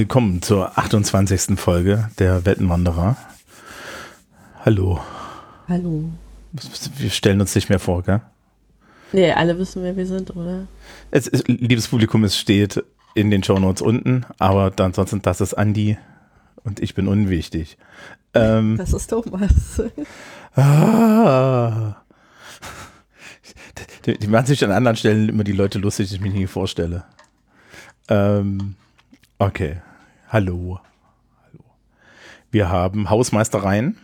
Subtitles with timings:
[0.00, 1.60] Willkommen zur 28.
[1.60, 3.18] Folge der Weltenwanderer.
[4.64, 4.98] Hallo.
[5.68, 6.04] Hallo.
[6.96, 8.22] Wir stellen uns nicht mehr vor, gell?
[9.12, 10.66] Nee, alle wissen, wer wir sind, oder?
[11.10, 12.82] Es ist, liebes Publikum, es steht
[13.14, 15.98] in den Shownotes unten, aber dann, ansonsten, das ist Andi
[16.64, 17.76] und ich bin unwichtig.
[18.32, 19.82] Ähm, das ist Thomas.
[20.56, 21.96] ah,
[24.06, 26.50] die, die, machen sich an anderen Stellen immer die Leute lustig, die ich mich nicht
[26.50, 27.04] vorstelle.
[28.08, 28.76] Ähm,
[29.38, 29.76] okay.
[30.32, 30.78] Hallo.
[31.42, 31.64] Hallo.
[32.52, 33.98] Wir haben Hausmeistereien.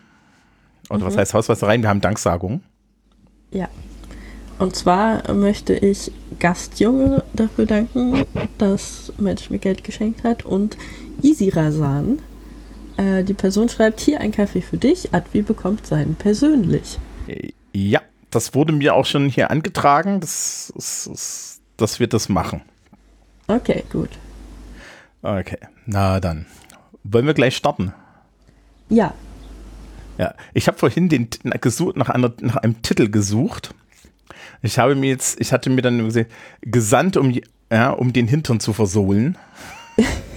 [0.91, 1.05] Oder mhm.
[1.05, 1.83] was heißt Hausmeistereien?
[1.83, 2.65] Wir haben Danksagungen.
[3.52, 3.68] Ja.
[4.59, 6.10] Und zwar möchte ich
[6.41, 8.24] Gastjunge dafür danken,
[8.59, 10.77] dass Mensch mir Geld geschenkt hat und
[11.23, 12.18] Easy Rasan.
[12.96, 15.15] Äh, die Person schreibt hier ein Kaffee für dich.
[15.15, 16.99] Advi bekommt seinen persönlich.
[17.73, 22.63] Ja, das wurde mir auch schon hier angetragen, dass, dass, dass wir das machen.
[23.46, 24.11] Okay, gut.
[25.23, 26.46] Okay, na dann.
[27.04, 27.95] Wollen wir gleich starten?
[28.88, 29.15] Ja.
[30.18, 31.28] Ja, ich habe vorhin den,
[31.60, 33.74] gesucht, nach, einer, nach einem Titel gesucht.
[34.62, 36.26] Ich habe mir jetzt, ich hatte mir dann gesehen,
[36.62, 37.34] gesandt, um,
[37.70, 39.37] ja, um den Hintern zu versohlen.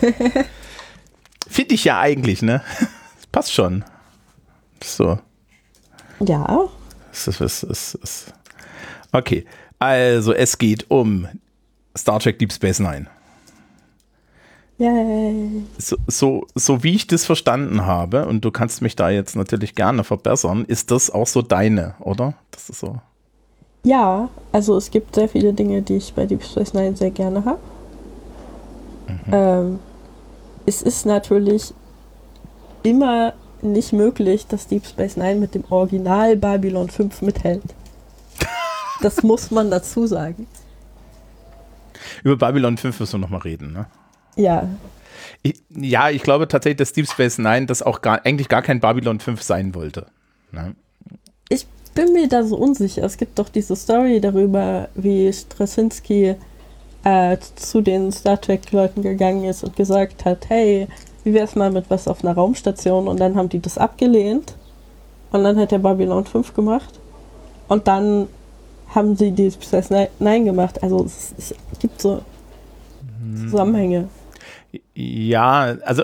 [1.49, 2.61] Finde ich ja eigentlich, ne?
[3.31, 3.85] Passt schon.
[4.83, 5.19] So.
[6.19, 6.67] Ja.
[7.11, 8.33] Es ist, es ist, es ist.
[9.11, 9.45] Okay,
[9.79, 11.27] also es geht um
[11.97, 13.07] Star Trek Deep Space Nine.
[14.79, 15.63] Yay.
[15.77, 19.75] So, so, so wie ich das verstanden habe, und du kannst mich da jetzt natürlich
[19.75, 22.33] gerne verbessern, ist das auch so deine, oder?
[22.51, 22.95] Das ist so.
[23.83, 27.43] Ja, also es gibt sehr viele Dinge, die ich bei Deep Space Nine sehr gerne
[27.43, 27.59] habe.
[29.07, 29.33] Mhm.
[29.33, 29.79] Ähm,
[30.65, 31.73] es ist natürlich
[32.83, 37.75] immer nicht möglich, dass Deep Space Nine mit dem Original Babylon 5 mithält.
[39.01, 40.47] Das muss man dazu sagen.
[42.23, 43.87] Über Babylon 5 müssen wir nochmal reden, ne?
[44.39, 44.69] Ja.
[45.43, 48.79] Ich, ja, ich glaube tatsächlich, dass Deep Space Nine das auch gar, eigentlich gar kein
[48.79, 50.05] Babylon 5 sein wollte.
[50.53, 50.75] Ne?
[51.49, 53.03] Ich bin mir da so unsicher.
[53.03, 56.35] Es gibt doch diese Story darüber, wie Straczynski
[57.03, 60.87] äh, zu den Star Trek-Leuten gegangen ist und gesagt hat, hey,
[61.25, 63.09] wie wäre es mal mit was auf einer Raumstation?
[63.09, 64.55] Und dann haben die das abgelehnt.
[65.31, 66.97] Und dann hat der Babylon 5 gemacht.
[67.67, 68.27] Und dann
[68.87, 70.81] haben sie die Space Nine gemacht.
[70.81, 72.21] Also es, es gibt so
[73.49, 74.07] Zusammenhänge.
[75.01, 76.03] Ja, also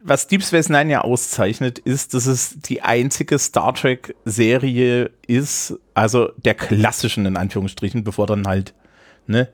[0.00, 6.30] was Deep Space Nine ja auszeichnet, ist, dass es die einzige Star Trek-Serie ist, also
[6.36, 8.74] der klassischen in Anführungsstrichen, bevor dann halt,
[9.28, 9.48] ne,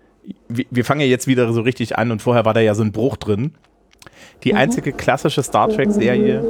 [0.48, 2.92] wir, fangen ja jetzt wieder so richtig an und vorher war da ja so ein
[2.92, 3.52] Bruch drin.
[4.44, 4.58] Die mhm.
[4.58, 6.42] einzige klassische Star Trek-Serie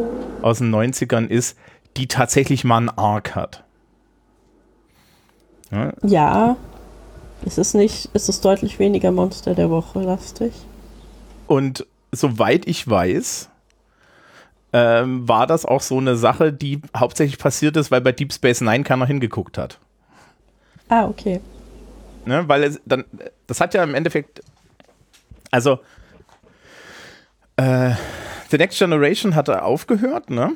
[0.42, 1.58] aus den 90ern ist,
[1.96, 3.64] die tatsächlich mal einen Arc hat.
[5.72, 5.92] Ja.
[6.04, 6.56] ja.
[7.44, 10.52] Es ist nicht, es ist deutlich weniger Monster der Woche lastig.
[11.48, 13.50] Und soweit ich weiß,
[14.72, 18.60] ähm, war das auch so eine Sache, die hauptsächlich passiert ist, weil bei Deep Space
[18.60, 19.78] Nine keiner hingeguckt hat.
[20.88, 21.40] Ah, okay.
[22.26, 23.04] Ne, weil es dann,
[23.46, 24.42] das hat ja im Endeffekt,
[25.50, 25.78] also
[27.56, 27.92] äh,
[28.50, 30.54] The Next Generation hatte aufgehört, ne?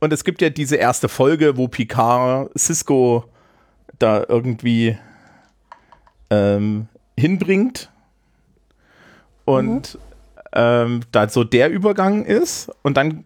[0.00, 3.24] Und es gibt ja diese erste Folge, wo Picard Cisco
[3.98, 4.98] da irgendwie
[6.30, 6.88] ähm,
[7.18, 7.90] hinbringt
[9.44, 10.00] und mhm.
[10.56, 13.24] Ähm, da so der Übergang ist und dann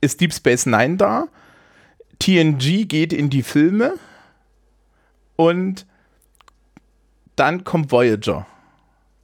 [0.00, 1.26] ist Deep Space Nine da.
[2.20, 3.94] TNG geht in die Filme
[5.36, 5.86] und
[7.34, 8.46] dann kommt Voyager.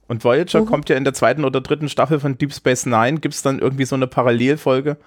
[0.09, 0.65] Und Voyager mhm.
[0.65, 3.59] kommt ja in der zweiten oder dritten Staffel von Deep Space Nine, gibt es dann
[3.59, 4.97] irgendwie so eine Parallelfolge,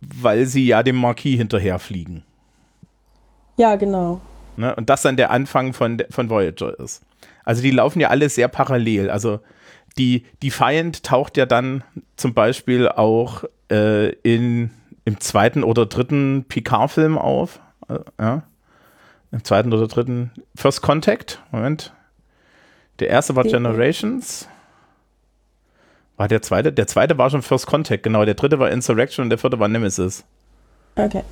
[0.00, 2.22] weil sie ja dem Marquis hinterherfliegen.
[3.56, 4.20] Ja, genau.
[4.56, 4.74] Ne?
[4.76, 7.02] Und das dann der Anfang von, von Voyager ist.
[7.44, 9.10] Also die laufen ja alle sehr parallel.
[9.10, 9.40] Also
[9.98, 11.84] die Defiant taucht ja dann
[12.16, 14.70] zum Beispiel auch äh, in,
[15.04, 17.60] im zweiten oder dritten Picard-Film auf.
[17.88, 18.42] Äh, ja.
[19.30, 21.42] Im zweiten oder dritten First Contact.
[21.50, 21.92] Moment.
[22.98, 24.48] Der erste war Generations.
[26.16, 26.72] War der zweite?
[26.72, 28.24] Der zweite war schon First Contact, genau.
[28.24, 30.24] Der dritte war Insurrection und der vierte war Nemesis.
[30.94, 31.22] Okay.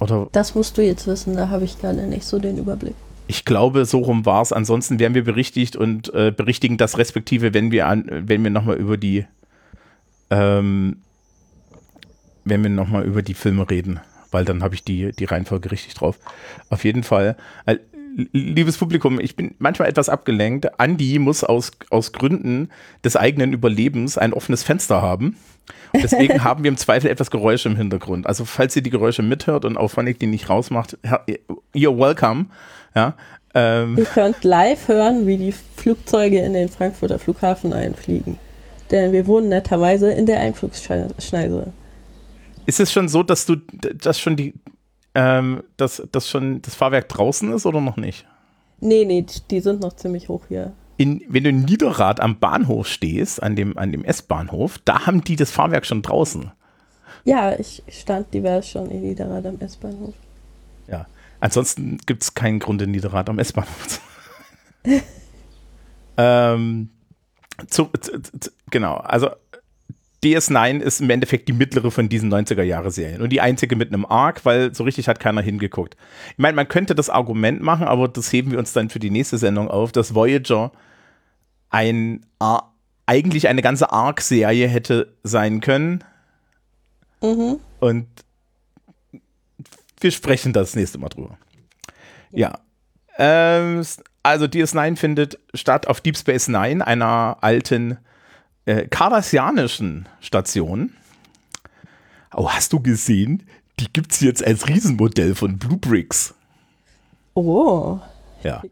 [0.00, 2.96] Oder das musst du jetzt wissen, da habe ich gerade nicht so den Überblick.
[3.30, 4.52] Ich glaube, so rum war es.
[4.52, 8.76] Ansonsten werden wir berichtigt und äh, berichtigen das respektive, wenn wir an, wenn wir nochmal
[8.76, 9.24] über die
[10.30, 10.96] ähm,
[12.44, 14.00] wenn wir nochmal über die Filme reden,
[14.32, 16.18] weil dann habe ich die, die Reihenfolge richtig drauf.
[16.70, 17.36] Auf jeden Fall.
[17.66, 17.76] Äh,
[18.32, 20.66] liebes Publikum, ich bin manchmal etwas abgelenkt.
[20.78, 22.70] Andy muss aus, aus Gründen
[23.04, 25.36] des eigenen Überlebens ein offenes Fenster haben.
[25.92, 28.26] Und deswegen haben wir im Zweifel etwas Geräusche im Hintergrund.
[28.26, 30.98] Also falls ihr die Geräusche mithört und aufwendig die nicht rausmacht,
[31.72, 32.46] you're welcome.
[32.94, 33.14] Ja,
[33.54, 33.96] ähm.
[33.98, 38.38] Ihr könnt live hören, wie die Flugzeuge in den Frankfurter Flughafen einfliegen.
[38.90, 41.72] Denn wir wohnen netterweise in der Einflugsschneise.
[42.66, 44.54] Ist es schon so, dass du das schon die,
[45.14, 48.26] ähm, dass, dass schon das Fahrwerk draußen ist oder noch nicht?
[48.80, 50.72] Nee, nee, die sind noch ziemlich hoch hier.
[50.96, 55.24] In, wenn du in Niederrad am Bahnhof stehst, an dem, an dem S-Bahnhof, da haben
[55.24, 56.50] die das Fahrwerk schon draußen.
[57.24, 60.14] Ja, ich stand divers schon in Niederrad am S-Bahnhof.
[60.88, 61.06] Ja.
[61.40, 64.00] Ansonsten gibt es keinen Grund in Niederrad am S-Bahnhof.
[66.16, 66.90] ähm,
[67.68, 69.30] zu, zu, zu, genau, also
[70.22, 74.44] DS9 ist im Endeffekt die mittlere von diesen 90er-Jahre-Serien und die einzige mit einem Arc,
[74.44, 75.96] weil so richtig hat keiner hingeguckt.
[76.32, 79.10] Ich meine, man könnte das Argument machen, aber das heben wir uns dann für die
[79.10, 80.72] nächste Sendung auf, dass Voyager
[81.70, 82.26] ein
[83.06, 86.04] eigentlich eine ganze Arc-Serie hätte sein können.
[87.22, 87.58] Mhm.
[87.80, 88.06] Und
[90.00, 91.38] wir sprechen das nächste Mal drüber.
[92.30, 92.58] Ja.
[93.18, 93.84] Ähm,
[94.22, 97.98] also DS9 findet statt auf Deep Space Nine, einer alten
[98.66, 100.92] äh, kardassianischen Station.
[102.34, 103.44] Oh, hast du gesehen?
[103.78, 106.34] Die gibt es jetzt als Riesenmodell von Blue Bricks.
[107.34, 107.98] Oh.
[108.42, 108.62] Ja.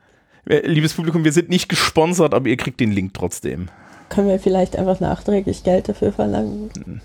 [0.46, 3.69] Äh, liebes Publikum, wir sind nicht gesponsert, aber ihr kriegt den Link trotzdem.
[4.08, 7.00] Können wir vielleicht einfach nachträglich Geld dafür verlangen?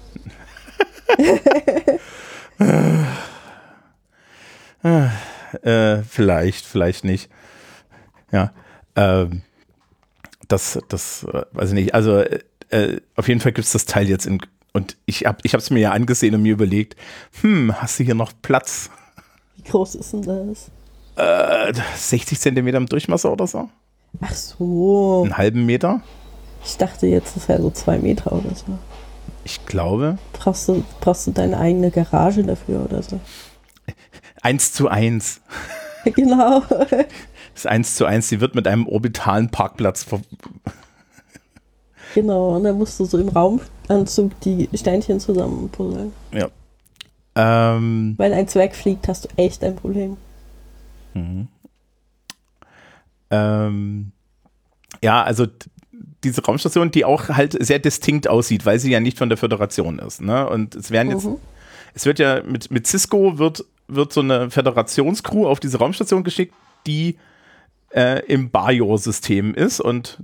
[4.83, 7.29] äh, vielleicht, vielleicht nicht.
[8.31, 8.51] Ja.
[8.95, 9.41] Ähm,
[10.47, 11.93] das, das, äh, weiß ich nicht.
[11.93, 12.39] Also äh,
[12.69, 14.39] äh, auf jeden Fall gibt es das Teil jetzt in.
[14.73, 16.95] Und ich habe es mir ja angesehen und mir überlegt,
[17.41, 18.89] hm, hast du hier noch Platz?
[19.55, 20.71] Wie groß ist denn das?
[21.15, 23.69] Äh, 60 Zentimeter im Durchmesser oder so.
[24.21, 25.21] Ach so.
[25.23, 26.01] Einen halben Meter?
[26.65, 28.65] Ich dachte jetzt, das wäre so zwei Meter oder so.
[29.43, 30.17] Ich glaube.
[30.33, 33.19] Brauchst du, brauchst du deine eigene Garage dafür oder so?
[34.43, 35.41] Eins zu eins.
[36.05, 36.63] genau.
[37.53, 40.21] Das ist eins zu eins, sie wird mit einem orbitalen Parkplatz ver
[42.15, 46.13] Genau, und dann musst du so im Raumanzug die Steinchen zusammenpuzzeln.
[46.31, 46.47] Ja.
[47.35, 50.17] Ähm, Weil ein Zwerg fliegt, hast du echt ein Problem.
[51.13, 51.47] Mhm.
[53.29, 54.11] Ähm,
[55.03, 55.47] ja, also
[56.23, 59.99] diese Raumstation, die auch halt sehr distinkt aussieht, weil sie ja nicht von der Föderation
[59.99, 60.21] ist.
[60.21, 60.47] Ne?
[60.47, 61.37] Und es werden jetzt, mhm.
[61.93, 66.53] es wird ja mit, mit Cisco wird, wird so eine Föderationscrew auf diese Raumstation geschickt,
[66.87, 67.17] die
[67.93, 70.19] äh, im Bajor-System ist und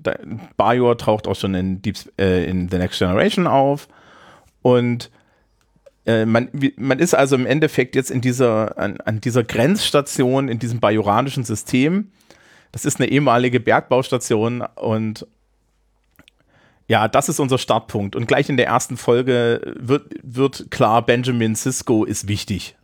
[0.57, 3.87] Bajor taucht auch schon in, Deep, äh, in The Next Generation auf
[4.61, 5.11] und
[6.05, 10.57] äh, man, man ist also im Endeffekt jetzt in dieser, an, an dieser Grenzstation, in
[10.57, 12.11] diesem bajoranischen System.
[12.71, 15.27] Das ist eine ehemalige Bergbaustation und
[16.87, 18.15] ja, das ist unser Startpunkt.
[18.15, 22.75] Und gleich in der ersten Folge wird, wird klar, Benjamin Sisko ist wichtig.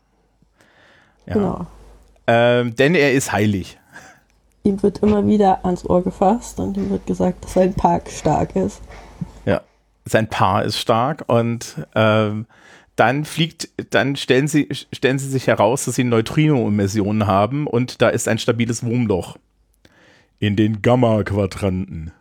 [1.27, 1.33] Ja.
[1.33, 1.68] Genau.
[2.27, 3.77] Ähm, denn er ist heilig
[4.66, 8.56] ihm wird immer wieder ans Ohr gefasst und ihm wird gesagt, dass sein Park stark
[8.56, 8.81] ist.
[9.45, 9.62] Ja,
[10.06, 12.48] sein Paar ist stark und ähm,
[12.95, 18.10] dann fliegt, dann stellen sie, stellen sie sich heraus, dass sie Neutrino-Emissionen haben und da
[18.10, 19.38] ist ein stabiles Wurmloch
[20.39, 22.12] in den Gamma-Quadranten.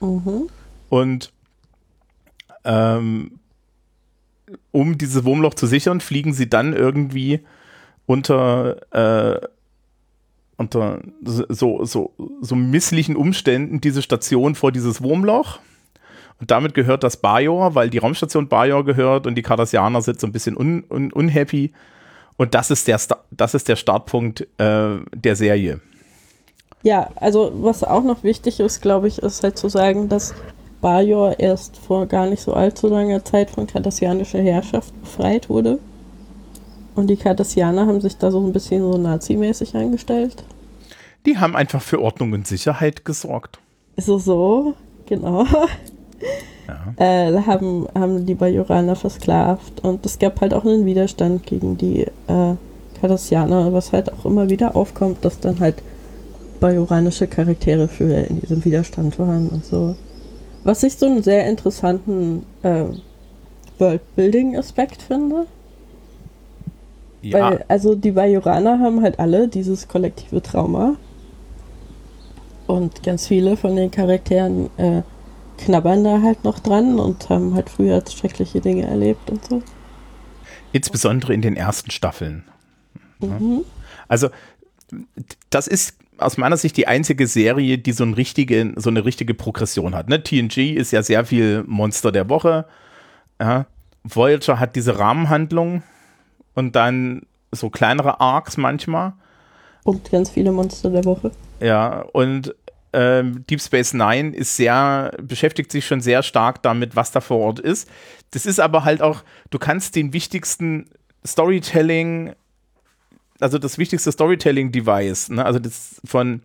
[0.00, 0.48] Mhm.
[0.90, 1.32] Und
[2.64, 3.38] ähm,
[4.72, 7.40] um dieses Wurmloch zu sichern, fliegen sie dann irgendwie
[8.06, 9.40] unter äh,
[10.56, 15.58] unter so, so, so misslichen Umständen diese Station vor dieses Wurmloch.
[16.40, 20.26] Und damit gehört das Bajor, weil die Raumstation Bajor gehört und die Cardassianer sind so
[20.26, 21.72] ein bisschen un, un, unhappy.
[22.36, 25.80] Und das ist der, das ist der Startpunkt äh, der Serie.
[26.82, 30.34] Ja, also was auch noch wichtig ist, glaube ich, ist halt zu sagen, dass
[30.82, 35.78] Bajor erst vor gar nicht so allzu langer Zeit von kardassianischer Herrschaft befreit wurde.
[36.96, 40.42] Und die Cardassianer haben sich da so ein bisschen so nazimäßig eingestellt.
[41.26, 43.58] Die haben einfach für Ordnung und Sicherheit gesorgt.
[43.96, 44.74] Ist es so?
[45.06, 45.44] Genau.
[46.66, 46.94] Ja.
[46.96, 52.02] Äh, haben, haben die Bajoraner versklavt und es gab halt auch einen Widerstand gegen die
[52.26, 52.54] äh,
[53.00, 55.76] Cardassianer, was halt auch immer wieder aufkommt, dass dann halt
[56.58, 59.94] bajoranische Charaktere für in diesem Widerstand waren und so.
[60.64, 62.86] Was ich so einen sehr interessanten äh,
[63.78, 65.46] Worldbuilding-Aspekt finde.
[67.30, 67.50] Ja.
[67.50, 70.96] Weil, also die Bajoraner haben halt alle dieses kollektive Trauma.
[72.66, 75.02] Und ganz viele von den Charakteren äh,
[75.58, 79.62] knabbern da halt noch dran und haben halt früher schreckliche Dinge erlebt und so.
[80.72, 82.44] Insbesondere in den ersten Staffeln.
[83.20, 83.62] Mhm.
[84.08, 84.28] Also,
[85.50, 89.34] das ist aus meiner Sicht die einzige Serie, die so, ein richtige, so eine richtige
[89.34, 90.08] Progression hat.
[90.08, 90.22] Ne?
[90.22, 92.66] TNG ist ja sehr viel Monster der Woche.
[93.40, 93.66] Ja.
[94.02, 95.82] Voyager hat diese Rahmenhandlung,
[96.56, 97.22] und dann
[97.52, 99.12] so kleinere Arcs manchmal.
[99.84, 101.30] Und ganz viele Monster der Woche.
[101.60, 102.54] Ja, und
[102.92, 107.38] ähm, Deep Space Nine ist sehr, beschäftigt sich schon sehr stark damit, was da vor
[107.38, 107.88] Ort ist.
[108.32, 110.88] Das ist aber halt auch, du kannst den wichtigsten
[111.24, 112.34] Storytelling,
[113.38, 116.40] also das wichtigste Storytelling-Device, ne, also das von,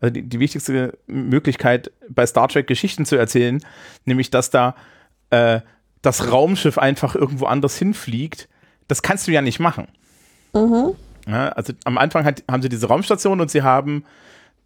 [0.00, 3.60] also die, die, wichtigste Möglichkeit bei Star Trek Geschichten zu erzählen,
[4.04, 4.76] nämlich dass da
[5.30, 5.60] äh,
[6.02, 8.48] das Raumschiff einfach irgendwo anders hinfliegt,
[8.88, 9.88] das kannst du ja nicht machen.
[10.52, 10.94] Mhm.
[11.26, 14.04] Ja, also am Anfang hat, haben sie diese Raumstation und sie haben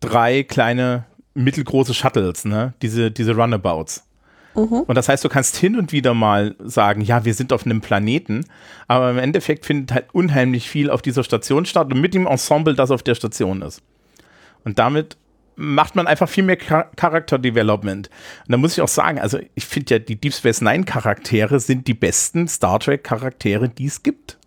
[0.01, 2.75] drei kleine mittelgroße Shuttles, ne?
[2.83, 4.05] diese, diese Runabouts.
[4.55, 4.81] Mhm.
[4.87, 7.81] Und das heißt, du kannst hin und wieder mal sagen, ja, wir sind auf einem
[7.81, 8.45] Planeten,
[8.89, 12.75] aber im Endeffekt findet halt unheimlich viel auf dieser Station statt und mit dem Ensemble,
[12.75, 13.83] das auf der Station ist.
[14.65, 15.17] Und damit
[15.61, 18.09] macht man einfach viel mehr Character Development.
[18.47, 21.61] Und da muss ich auch sagen, also ich finde ja, die Deep Space Nine Charaktere
[21.61, 24.39] sind die besten Star Trek Charaktere, die es gibt.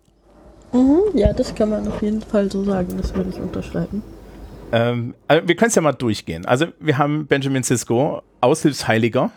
[0.72, 4.02] Mhm, ja, das kann man auf jeden Fall so sagen, das würde ich unterschreiben.
[4.72, 6.44] Ähm, also wir können es ja mal durchgehen.
[6.46, 9.30] Also wir haben Benjamin Sisko, Aushilfsheiliger.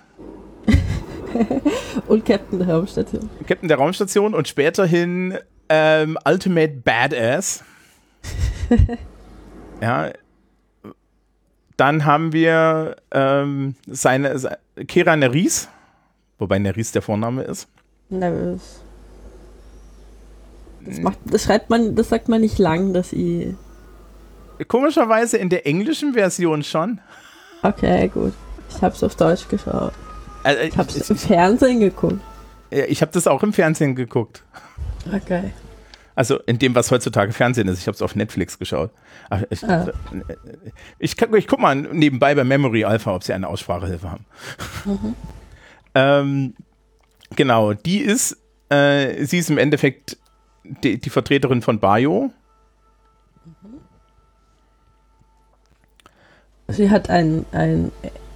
[2.07, 3.29] und Captain der Raumstation.
[3.48, 5.38] Captain der Raumstation und späterhin
[5.69, 7.63] ähm, Ultimate Badass.
[9.81, 10.12] ja,
[11.77, 14.57] dann haben wir ähm, seine, seine
[14.88, 15.69] Kira Neris,
[16.39, 17.67] wobei Neris der Vorname ist.
[18.10, 18.81] Neris.
[20.81, 23.55] Das, macht, das schreibt man, das sagt man nicht lang, dass i.
[24.67, 27.00] Komischerweise in der englischen Version schon.
[27.62, 28.34] Okay, gut.
[28.69, 29.93] Ich hab's auf Deutsch geschaut.
[30.43, 32.22] Also, ich hab's ich, im Fernsehen geguckt.
[32.69, 34.43] Ich hab das auch im Fernsehen geguckt.
[35.13, 35.51] Okay.
[36.17, 37.77] Also in dem, was heutzutage Fernsehen ist.
[37.77, 38.89] Ich habe es auf Netflix geschaut.
[39.51, 39.93] Ich, ah.
[40.97, 44.25] ich, ich, ich guck mal nebenbei bei Memory Alpha, ob sie eine Aussprachehilfe haben.
[44.83, 45.15] Mhm.
[45.93, 46.53] ähm,
[47.36, 48.36] genau, die ist,
[48.69, 50.17] äh, sie ist im Endeffekt
[50.63, 52.31] die, die Vertreterin von Bayo.
[56.67, 57.91] Sie hat ein, ein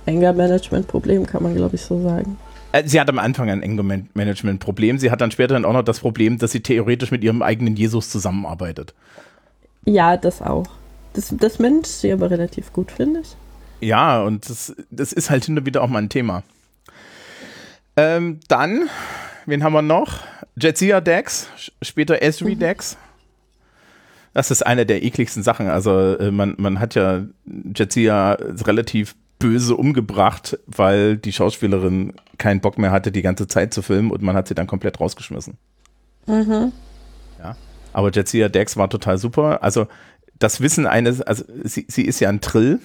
[0.05, 2.38] Anger-Management-Problem, kann man glaube ich so sagen.
[2.71, 4.97] Äh, sie hat am Anfang ein Anger-Management-Problem.
[4.97, 7.75] Sie hat dann später dann auch noch das Problem, dass sie theoretisch mit ihrem eigenen
[7.75, 8.93] Jesus zusammenarbeitet.
[9.85, 10.67] Ja, das auch.
[11.13, 13.35] Das, das Mensch sie aber relativ gut, finde ich.
[13.81, 16.43] Ja, und das, das ist halt hin und wieder auch mal ein Thema.
[17.97, 18.89] Ähm, dann,
[19.45, 20.19] wen haben wir noch?
[20.55, 21.47] Jetsia Dex,
[21.81, 22.59] später Esri mhm.
[22.59, 22.97] Dex.
[24.33, 25.67] Das ist eine der ekligsten Sachen.
[25.67, 27.25] Also äh, man, man hat ja
[27.75, 28.33] Jetsia
[28.65, 34.12] relativ böse umgebracht, weil die Schauspielerin keinen Bock mehr hatte, die ganze Zeit zu filmen
[34.12, 35.57] und man hat sie dann komplett rausgeschmissen.
[36.27, 36.71] Mhm.
[37.39, 37.55] Ja.
[37.93, 39.63] Aber Jetsia Dex war total super.
[39.63, 39.88] Also
[40.39, 42.79] das Wissen eines, also sie, sie ist ja ein Trill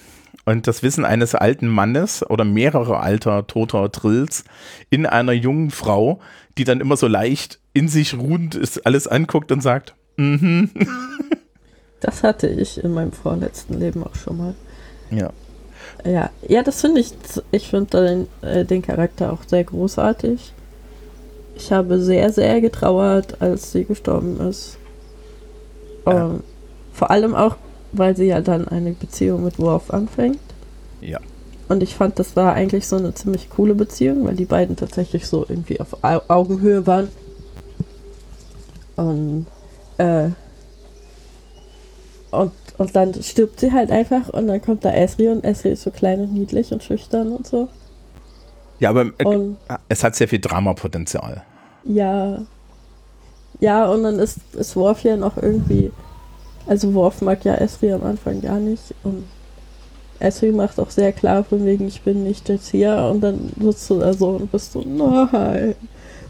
[0.45, 4.43] und das Wissen eines alten Mannes oder mehrere alter toter Trills
[4.89, 6.19] in einer jungen Frau,
[6.57, 10.69] die dann immer so leicht in sich ruhend ist, alles anguckt und sagt, mhm.
[11.99, 14.55] Das hatte ich in meinem vorletzten Leben auch schon mal.
[15.09, 15.31] Ja.
[16.05, 17.13] Ja, ja, das finde ich,
[17.51, 20.53] ich finde den, äh, den Charakter auch sehr großartig.
[21.55, 24.77] Ich habe sehr, sehr getrauert, als sie gestorben ist.
[26.05, 26.27] Ja.
[26.27, 26.43] Ähm,
[26.93, 27.55] vor allem auch,
[27.91, 30.39] weil sie ja dann eine Beziehung mit Worf anfängt.
[31.01, 31.19] Ja.
[31.67, 35.27] Und ich fand, das war eigentlich so eine ziemlich coole Beziehung, weil die beiden tatsächlich
[35.27, 37.09] so irgendwie auf Au Augenhöhe waren.
[38.95, 39.45] Und,
[39.97, 40.29] äh,
[42.31, 45.83] und und dann stirbt sie halt einfach und dann kommt da Esri und Esri ist
[45.83, 47.67] so klein und niedlich und schüchtern und so.
[48.79, 49.57] Ja, aber und,
[49.89, 51.43] es hat sehr viel Dramapotenzial.
[51.83, 52.39] Ja.
[53.59, 55.91] Ja, und dann ist, ist Worf ja noch irgendwie.
[56.67, 59.23] Also Worf mag ja Esri am Anfang gar nicht und
[60.19, 63.89] Esri macht auch sehr klar von wegen, ich bin nicht jetzt hier und dann sitzt
[63.89, 65.75] du da so und bist so, nein.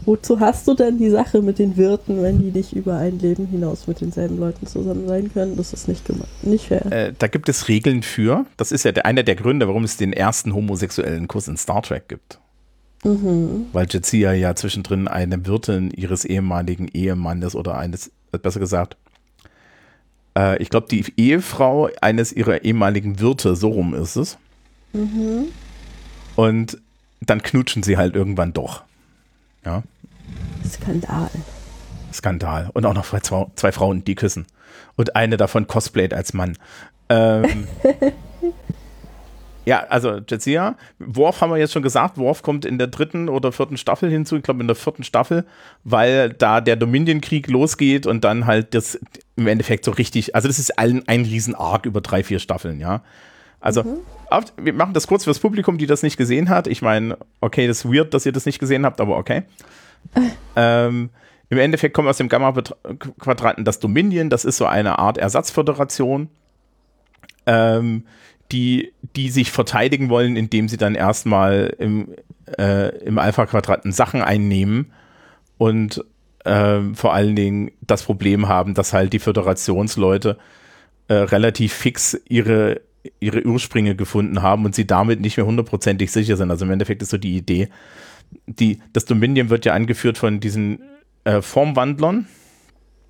[0.08, 3.44] Wozu hast du denn die Sache mit den Wirten, wenn die nicht über ein Leben
[3.44, 5.54] hinaus mit denselben Leuten zusammen sein können?
[5.58, 6.02] Das ist nicht,
[6.40, 6.86] nicht fair.
[6.90, 8.46] Äh, da gibt es Regeln für.
[8.56, 11.82] Das ist ja der, einer der Gründe, warum es den ersten homosexuellen Kuss in Star
[11.82, 12.40] Trek gibt.
[13.04, 13.66] Mhm.
[13.74, 18.96] Weil Jetsia ja zwischendrin eine Wirtin ihres ehemaligen Ehemannes oder eines, besser gesagt,
[20.38, 24.38] äh, ich glaube, die Ehefrau eines ihrer ehemaligen Wirte, so rum ist es.
[24.94, 25.48] Mhm.
[26.34, 26.78] Und
[27.20, 28.87] dann knutschen sie halt irgendwann doch.
[29.68, 29.82] Ja.
[30.66, 31.30] Skandal.
[32.10, 32.70] Skandal.
[32.72, 34.46] Und auch noch zwei, zwei Frauen, die küssen.
[34.96, 36.56] Und eine davon cosplayt als Mann.
[37.10, 37.68] Ähm,
[39.66, 40.76] ja, also Jetsia.
[40.98, 42.16] Worf haben wir jetzt schon gesagt.
[42.16, 44.36] Worf kommt in der dritten oder vierten Staffel hinzu.
[44.36, 45.44] Ich glaube in der vierten Staffel,
[45.84, 48.98] weil da der Dominion-Krieg losgeht und dann halt das
[49.36, 52.80] im Endeffekt so richtig, also das ist ein, ein riesen Arc über drei, vier Staffeln,
[52.80, 53.02] ja.
[53.60, 54.00] Also, mhm.
[54.30, 56.66] auf, wir machen das kurz fürs Publikum, die das nicht gesehen hat.
[56.66, 59.42] Ich meine, okay, das ist weird, dass ihr das nicht gesehen habt, aber okay.
[60.56, 61.10] ähm,
[61.50, 66.28] Im Endeffekt kommt aus dem Gamma-Quadranten das Dominion, das ist so eine Art Ersatzföderation,
[67.46, 68.04] ähm,
[68.52, 72.14] die, die sich verteidigen wollen, indem sie dann erstmal im,
[72.58, 74.92] äh, im Alpha-Quadranten Sachen einnehmen
[75.58, 76.04] und
[76.44, 80.38] äh, vor allen Dingen das Problem haben, dass halt die Föderationsleute
[81.08, 82.80] äh, relativ fix ihre,
[83.20, 86.50] ihre Ursprünge gefunden haben und sie damit nicht mehr hundertprozentig sicher sind.
[86.50, 87.68] Also im Endeffekt ist so die Idee,
[88.46, 90.80] die, das Dominion wird ja angeführt von diesen
[91.24, 92.26] äh, Formwandlern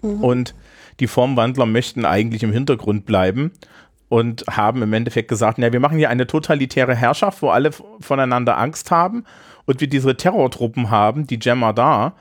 [0.03, 0.25] mhm.
[0.25, 0.55] und
[1.01, 3.53] die Formwandler möchten eigentlich im Hintergrund bleiben
[4.09, 8.59] und haben im Endeffekt gesagt, na, wir machen hier eine totalitäre Herrschaft, wo alle voneinander
[8.59, 9.25] Angst haben
[9.67, 12.15] und wir diese Terrortruppen haben, die Gemma da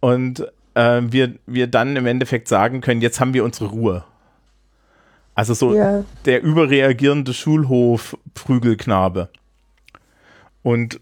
[0.00, 4.04] und äh, wir, wir dann im Endeffekt sagen können, jetzt haben wir unsere Ruhe.
[5.34, 6.04] Also so ja.
[6.24, 9.28] der überreagierende Schulhof-Prügelknabe.
[10.62, 11.00] Und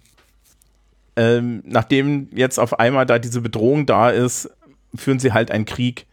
[1.17, 4.51] ähm, nachdem jetzt auf einmal da diese Bedrohung da ist,
[4.95, 6.07] führen sie halt einen Krieg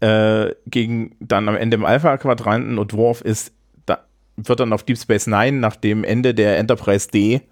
[0.00, 3.52] äh, gegen dann am Ende im Alpha-Quadranten und Worf ist,
[3.86, 4.04] da
[4.36, 7.42] wird dann auf Deep Space Nine nach dem Ende der Enterprise D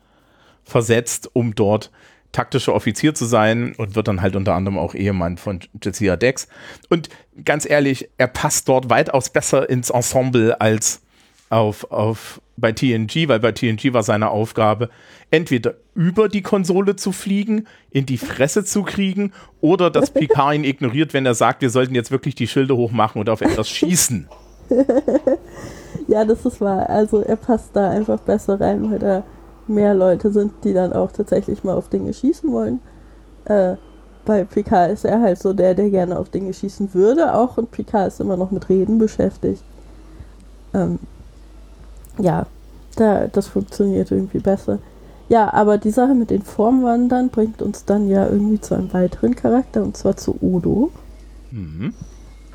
[0.65, 1.91] versetzt, um dort
[2.33, 6.47] taktischer Offizier zu sein und wird dann halt unter anderem auch Ehemann von Jessica Dex.
[6.89, 7.09] Und
[7.45, 11.01] ganz ehrlich, er passt dort weitaus besser ins Ensemble als
[11.51, 14.91] auf, auf bei TNG, weil bei TNG war seine Aufgabe,
[15.31, 20.65] entweder über die Konsole zu fliegen, in die Fresse zu kriegen oder dass Picard ihn
[20.65, 24.29] ignoriert, wenn er sagt, wir sollten jetzt wirklich die Schilde hochmachen und auf etwas schießen.
[26.09, 26.89] ja, das ist wahr.
[26.91, 29.23] Also er passt da einfach besser rein, weil da
[29.67, 32.81] mehr Leute sind, die dann auch tatsächlich mal auf Dinge schießen wollen.
[33.45, 33.77] Äh,
[34.29, 37.71] bei Picard ist er halt so der, der gerne auf Dinge schießen würde auch und
[37.71, 39.63] Picard ist immer noch mit Reden beschäftigt.
[40.75, 40.99] Ähm,
[42.19, 42.45] ja,
[42.97, 44.81] da, das funktioniert irgendwie besser.
[45.31, 49.35] Ja, aber die Sache mit den Formwandern bringt uns dann ja irgendwie zu einem weiteren
[49.35, 50.91] Charakter und zwar zu Odo.
[51.51, 51.95] Mhm.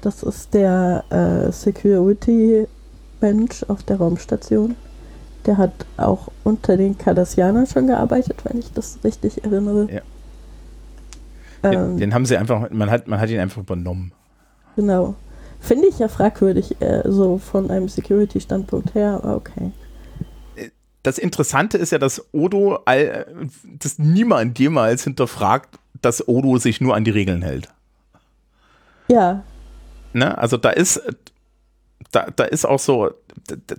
[0.02, 4.76] Das ist der äh, Security-Mensch auf der Raumstation.
[5.48, 9.88] Der hat auch unter den Cardassianern schon gearbeitet, wenn ich das richtig erinnere.
[9.92, 10.02] Ja.
[11.64, 14.12] Den, ähm, den, haben sie einfach, man hat, man hat ihn einfach übernommen.
[14.76, 15.16] Genau.
[15.60, 19.72] Finde ich ja fragwürdig, äh, so von einem Security-Standpunkt her, aber okay.
[21.04, 23.26] Das Interessante ist ja, dass Odo, all,
[23.80, 27.70] dass niemand jemals hinterfragt, dass Odo sich nur an die Regeln hält.
[29.08, 29.44] Ja.
[30.14, 30.38] Ne?
[30.38, 31.02] Also da ist,
[32.12, 33.12] da, da ist auch so,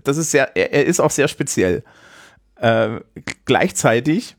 [0.05, 1.83] das ist sehr, er, er ist auch sehr speziell.
[2.57, 3.01] Äh,
[3.45, 4.37] gleichzeitig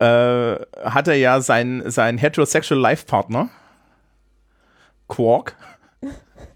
[0.00, 3.48] äh, hat er ja seinen, seinen heterosexual Life Partner,
[5.08, 5.56] Quark,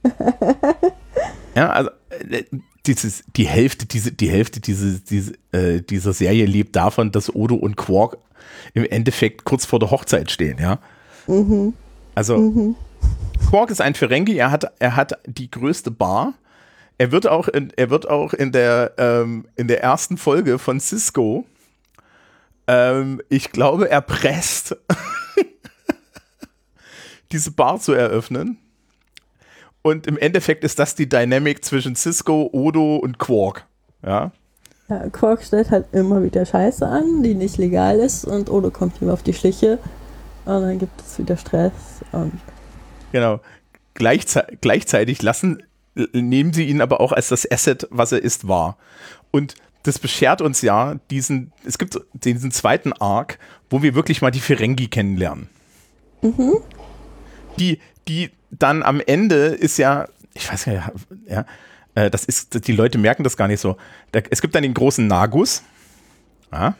[1.54, 1.90] ja, also
[2.30, 2.44] äh,
[2.86, 7.54] dieses, die Hälfte, diese, die Hälfte diese, diese, äh, dieser Serie lebt davon, dass Odo
[7.54, 8.18] und Quark
[8.74, 10.78] im Endeffekt kurz vor der Hochzeit stehen, ja.
[11.26, 11.72] Mhm.
[12.14, 12.76] Also mhm.
[13.50, 16.34] Quark ist ein Ferengi, er hat, er hat die größte Bar.
[16.96, 20.78] Er wird auch in, er wird auch in der, ähm, in der ersten Folge von
[20.78, 21.44] Cisco,
[22.66, 24.76] ähm, ich glaube, erpresst,
[27.32, 28.58] diese Bar zu eröffnen.
[29.82, 33.66] Und im Endeffekt ist das die Dynamik zwischen Cisco, Odo und Quark.
[34.02, 34.32] Ja.
[34.88, 35.10] ja.
[35.10, 39.10] Quark stellt halt immer wieder Scheiße an, die nicht legal ist und Odo kommt ihm
[39.10, 39.78] auf die Schliche
[40.46, 41.72] und dann gibt es wieder Stress.
[43.12, 43.40] Genau.
[43.92, 45.62] Gleichze gleichzeitig lassen,
[46.12, 48.76] nehmen sie ihn aber auch als das Asset, was er ist, wahr.
[49.30, 53.38] Und das beschert uns ja diesen, es gibt diesen zweiten Arc,
[53.70, 55.48] wo wir wirklich mal die Ferengi kennenlernen.
[56.22, 56.54] Mhm.
[57.58, 60.90] Die, die dann am Ende ist ja, ich weiß ja,
[61.28, 61.46] ja,
[61.94, 63.76] äh, das ist, die Leute merken das gar nicht so.
[64.30, 65.62] Es gibt dann den großen Nagus.
[66.50, 66.74] Ja.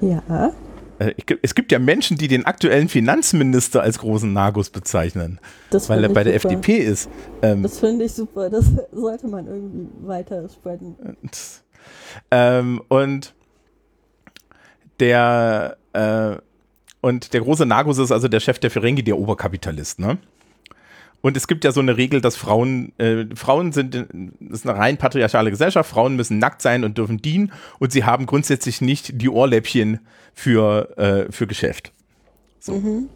[0.00, 0.52] ja.
[0.98, 6.02] Äh, es gibt ja Menschen, die den aktuellen Finanzminister als großen Nagus bezeichnen, das weil
[6.02, 6.54] er bei der super.
[6.54, 7.08] FDP ist.
[7.42, 8.48] Ähm, das finde ich super.
[8.50, 10.96] Das sollte man irgendwie weiter spreaden.
[12.30, 13.34] Ähm, und
[15.00, 16.36] der äh,
[17.00, 20.18] und der große Nagus ist also der Chef der Ferengi, der Oberkapitalist, ne?
[21.22, 24.78] Und es gibt ja so eine Regel, dass Frauen, äh, Frauen sind, das ist eine
[24.78, 29.20] rein patriarchale Gesellschaft, Frauen müssen nackt sein und dürfen dienen und sie haben grundsätzlich nicht
[29.20, 30.00] die Ohrläppchen
[30.34, 31.92] für, äh, für Geschäft.
[32.60, 32.74] So.
[32.74, 33.08] Mhm.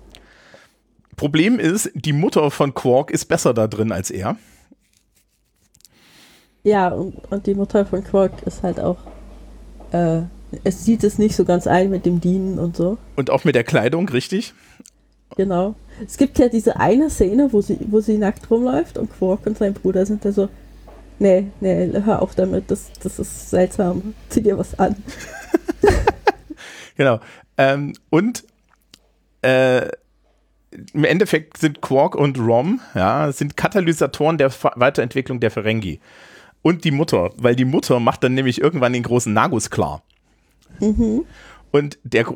[1.16, 4.36] Problem ist, die Mutter von Quark ist besser da drin als er.
[6.62, 8.98] Ja, und, und die Mutter von Quark ist halt auch,
[9.92, 10.22] äh,
[10.64, 12.98] es sieht es nicht so ganz ein mit dem Dienen und so.
[13.16, 14.52] Und auch mit der Kleidung, richtig?
[15.36, 15.74] Genau.
[16.04, 19.58] Es gibt ja diese eine Szene, wo sie, wo sie nackt rumläuft und Quark und
[19.58, 20.48] sein Bruder sind da so,
[21.18, 24.96] nee, nee, hör auf damit, das, das ist seltsam, zieh dir was an.
[26.96, 27.20] genau.
[27.56, 28.44] Ähm, und
[29.42, 29.88] äh,
[30.92, 36.00] im Endeffekt sind Quark und Rom, ja, sind Katalysatoren der Weiterentwicklung der Ferengi.
[36.62, 40.02] Und die Mutter, weil die Mutter macht dann nämlich irgendwann den großen Nagus klar.
[40.80, 41.24] Mhm.
[41.72, 42.26] Und der,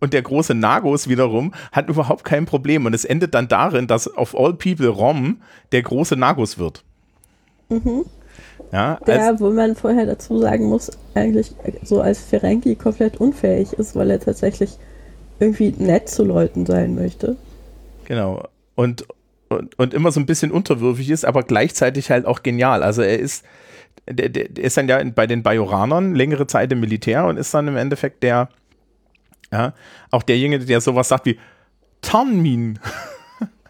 [0.00, 2.84] und der große Nagus wiederum hat überhaupt kein Problem.
[2.84, 5.40] Und es endet dann darin, dass auf All People Rom
[5.72, 6.84] der große Nagus wird.
[7.70, 8.04] Mhm.
[8.70, 13.94] Ja, Der, wo man vorher dazu sagen muss, eigentlich so als Ferengi komplett unfähig ist,
[13.96, 14.78] weil er tatsächlich
[15.40, 17.36] irgendwie nett zu Leuten sein möchte.
[18.04, 18.44] genau.
[18.74, 19.06] Und,
[19.50, 22.82] und, und immer so ein bisschen unterwürfig ist, aber gleichzeitig halt auch genial.
[22.82, 23.44] Also er ist,
[24.08, 27.68] der, der, ist dann ja bei den Bajoranern längere Zeit im Militär und ist dann
[27.68, 28.48] im Endeffekt der,
[29.52, 29.74] ja,
[30.10, 31.38] auch derjenige, der sowas sagt wie
[32.00, 32.78] Tarnminen.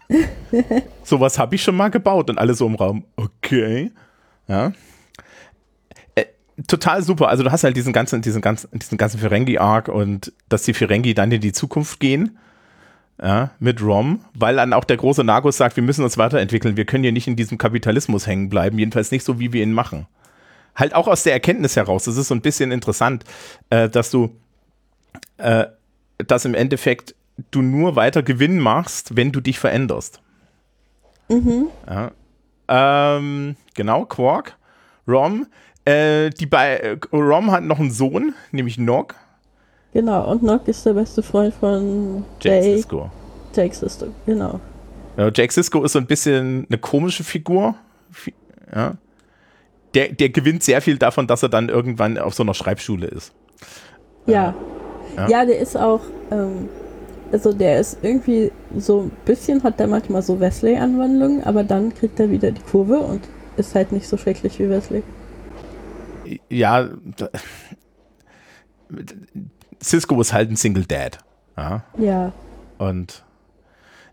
[1.03, 3.91] sowas habe ich schon mal gebaut und alle so im Raum, okay.
[4.47, 4.73] Ja.
[6.15, 6.25] Äh,
[6.67, 7.29] total super.
[7.29, 11.13] Also du hast halt diesen ganzen, diesen ganzen, diesen ganzen Ferengi-Arc und dass die Ferengi
[11.13, 12.37] dann in die Zukunft gehen.
[13.21, 16.85] Ja, mit Rom, weil dann auch der große Nagus sagt, wir müssen uns weiterentwickeln, wir
[16.85, 20.07] können hier nicht in diesem Kapitalismus hängen bleiben, jedenfalls nicht so, wie wir ihn machen.
[20.75, 23.23] Halt auch aus der Erkenntnis heraus, das ist so ein bisschen interessant,
[23.69, 24.29] äh, dass du,
[25.37, 25.65] äh,
[26.25, 27.13] dass im Endeffekt
[27.51, 30.21] du nur weiter Gewinn machst, wenn du dich veränderst.
[31.29, 31.67] Mhm.
[31.87, 32.11] Ja.
[32.67, 34.57] Ähm, genau, Quark,
[35.07, 35.47] Rom.
[35.85, 39.15] Äh, die bei Rom hat noch einen Sohn, nämlich Nog.
[39.93, 42.63] Genau, und Nock ist der beste Freund von Jake.
[42.77, 43.11] Sisko.
[43.53, 44.59] Jake Sister, genau.
[45.17, 47.75] Ja, Jake Sisko ist so ein bisschen eine komische Figur.
[48.11, 48.33] Fi-
[48.73, 48.95] Ja.
[49.93, 53.33] Der, der gewinnt sehr viel davon, dass er dann irgendwann auf so einer Schreibschule ist.
[54.25, 54.53] Ja.
[55.15, 55.27] Ja.
[55.27, 56.01] Ja, der ist auch,
[56.31, 56.69] ähm,
[57.31, 62.19] also der ist irgendwie so ein bisschen, hat der manchmal so Wesley-Anwandlungen, aber dann kriegt
[62.19, 63.21] er wieder die Kurve und
[63.57, 65.03] ist halt nicht so schrecklich wie Wesley.
[66.49, 66.89] Ja,
[69.81, 71.19] Cisco ist halt ein Single Dad.
[71.57, 71.83] Ja.
[71.97, 72.31] Ja.
[72.77, 73.23] Und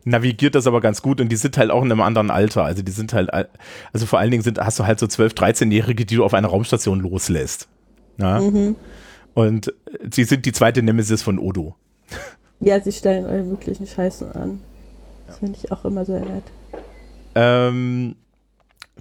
[0.05, 2.65] navigiert das aber ganz gut und die sind halt auch in einem anderen Alter.
[2.65, 3.49] Also die sind halt, al-
[3.93, 6.49] also vor allen Dingen sind, hast du halt so 12-, 13-Jährige, die du auf einer
[6.49, 7.69] Raumstation loslässt.
[8.19, 8.77] Mhm.
[9.35, 9.73] Und
[10.11, 11.77] sie sind die zweite Nemesis von Odo.
[12.63, 14.61] Ja, sie stellen alle möglichen Scheißen an.
[15.27, 16.43] Das finde ich auch immer sehr nett.
[17.35, 18.17] Ähm,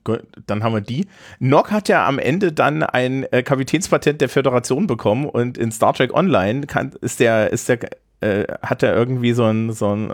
[0.05, 1.07] gut, dann haben wir die.
[1.39, 5.93] Nock hat ja am Ende dann ein äh, Kapitänspatent der Föderation bekommen und in Star
[5.93, 7.79] Trek Online kann, ist der, ist der,
[8.21, 10.13] äh, hat er irgendwie so ein, so ein,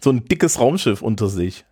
[0.00, 1.64] so ein dickes Raumschiff unter sich.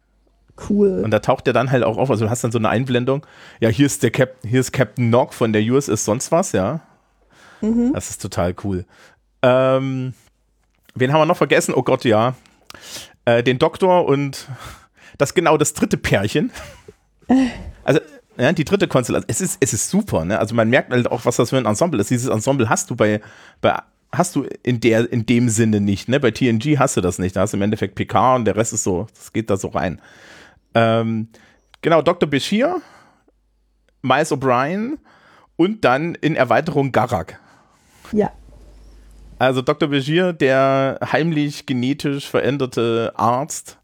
[0.69, 1.03] Cool.
[1.05, 2.11] Und da taucht er dann halt auch auf.
[2.11, 3.27] Also du hast dann so eine Einblendung.
[3.61, 6.81] Ja, hier ist der Cap hier ist Captain Nock von der USS sonst was, ja.
[7.61, 7.93] Mhm.
[7.93, 8.85] Das ist total cool.
[9.43, 10.15] Ähm,
[10.95, 11.75] wen haben wir noch vergessen?
[11.75, 12.35] Oh Gott, ja.
[13.25, 14.49] Äh, den Doktor und
[15.19, 16.51] das genau das dritte Pärchen.
[17.85, 18.01] Also,
[18.39, 19.29] ja, die dritte Konstellation.
[19.29, 20.39] Es ist, es ist super, ne?
[20.39, 22.11] Also man merkt halt auch, was das für ein Ensemble ist.
[22.11, 23.21] Dieses Ensemble hast du bei,
[23.61, 23.81] bei
[24.13, 26.21] hast du in der, in dem Sinne nicht, ne?
[26.21, 27.37] Bei TNG hast du das nicht.
[27.37, 29.69] Da hast du im Endeffekt PK und der Rest ist so, das geht da so
[29.69, 30.01] rein.
[30.75, 31.29] Ähm,
[31.83, 32.29] genau, Dr.
[32.29, 32.81] Bashir,
[34.03, 34.99] Miles O'Brien
[35.57, 37.41] und dann in Erweiterung Garak.
[38.13, 38.33] Ja.
[39.39, 39.89] Also Dr.
[39.89, 43.79] Begier, der heimlich genetisch veränderte Arzt,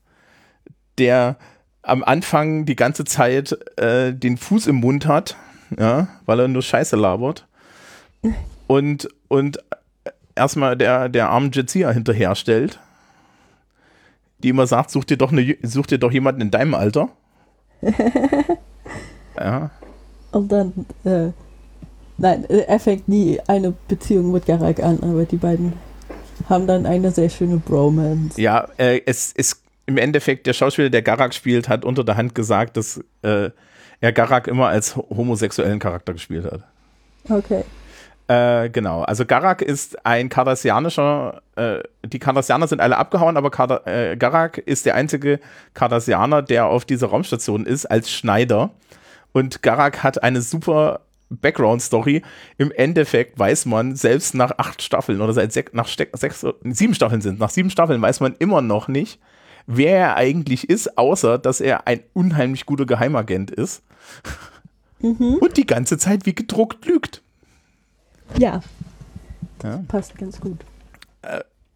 [0.98, 1.36] der
[1.82, 5.36] am Anfang die ganze Zeit äh, den Fuß im Mund hat,
[5.78, 7.46] ja, weil er nur Scheiße labert.
[8.68, 9.58] Und, und
[10.34, 12.78] erstmal der, der armen Jazia hinterherstellt,
[14.42, 17.08] die immer sagt, such dir doch, eine, such dir doch jemanden in deinem Alter.
[19.38, 19.70] ja.
[20.32, 21.28] Und dann, äh,
[22.18, 25.74] nein, er fängt nie eine Beziehung mit Garak an, aber die beiden
[26.48, 28.40] haben dann eine sehr schöne Bromance.
[28.40, 32.34] Ja, äh, es ist im Endeffekt, der Schauspieler, der Garak spielt, hat unter der Hand
[32.34, 33.50] gesagt, dass äh,
[34.00, 36.62] er Garak immer als ho- homosexuellen Charakter gespielt hat.
[37.28, 37.64] Okay.
[38.32, 43.82] Äh, genau, also Garak ist ein kardassianischer, äh, die Kardassianer sind alle abgehauen, aber Karda
[43.84, 45.38] äh, Garak ist der einzige
[45.74, 48.70] Kardassianer, der auf dieser Raumstation ist, als Schneider.
[49.32, 52.22] Und Garak hat eine super Background-Story.
[52.56, 57.20] Im Endeffekt weiß man, selbst nach acht Staffeln oder seit sech, nach sechs, sieben Staffeln
[57.20, 59.18] sind, nach sieben Staffeln weiß man immer noch nicht,
[59.66, 63.82] wer er eigentlich ist, außer dass er ein unheimlich guter Geheimagent ist
[65.00, 65.38] Mhm.
[65.40, 67.21] und die ganze Zeit wie gedruckt lügt.
[68.38, 68.60] Ja.
[69.62, 69.82] Ja.
[69.88, 70.58] Passt ganz gut.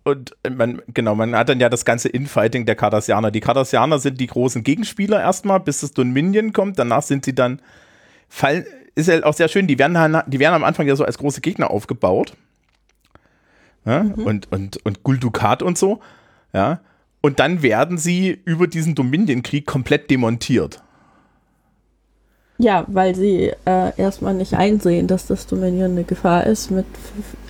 [0.04, 3.30] Und man, genau, man hat dann ja das ganze Infighting der Cardassianer.
[3.30, 6.78] Die Cardassianer sind die großen Gegenspieler erstmal, bis das Dominion kommt.
[6.78, 7.60] Danach sind sie dann,
[8.28, 8.64] fallen,
[8.94, 11.18] ist ja auch sehr schön, die werden, dann- die werden am Anfang ja so als
[11.18, 12.34] große Gegner aufgebaut.
[13.84, 16.00] Ja, und, und, und Guldukat und so.
[16.52, 16.80] Ja.
[17.20, 20.82] Und dann werden sie über diesen Dominion-Krieg komplett demontiert.
[22.58, 26.86] Ja, weil sie äh, erstmal nicht einsehen, dass das Dominion eine Gefahr ist, mit,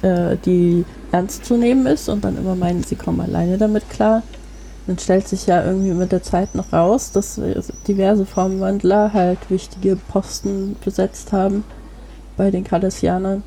[0.02, 4.22] äh, die ernst zu nehmen ist und dann immer meinen, sie kommen alleine damit klar.
[4.88, 7.40] dann stellt sich ja irgendwie mit der Zeit noch raus, dass
[7.86, 11.64] diverse Formwandler halt wichtige Posten besetzt haben
[12.36, 13.42] bei den Cardassianern.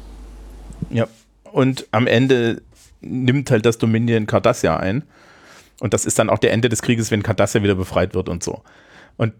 [0.89, 1.07] Ja,
[1.51, 2.61] und am Ende
[3.01, 5.03] nimmt halt das Dominion Cardassia ein.
[5.79, 8.43] Und das ist dann auch der Ende des Krieges, wenn Cardassia wieder befreit wird und
[8.43, 8.61] so.
[9.17, 9.33] Und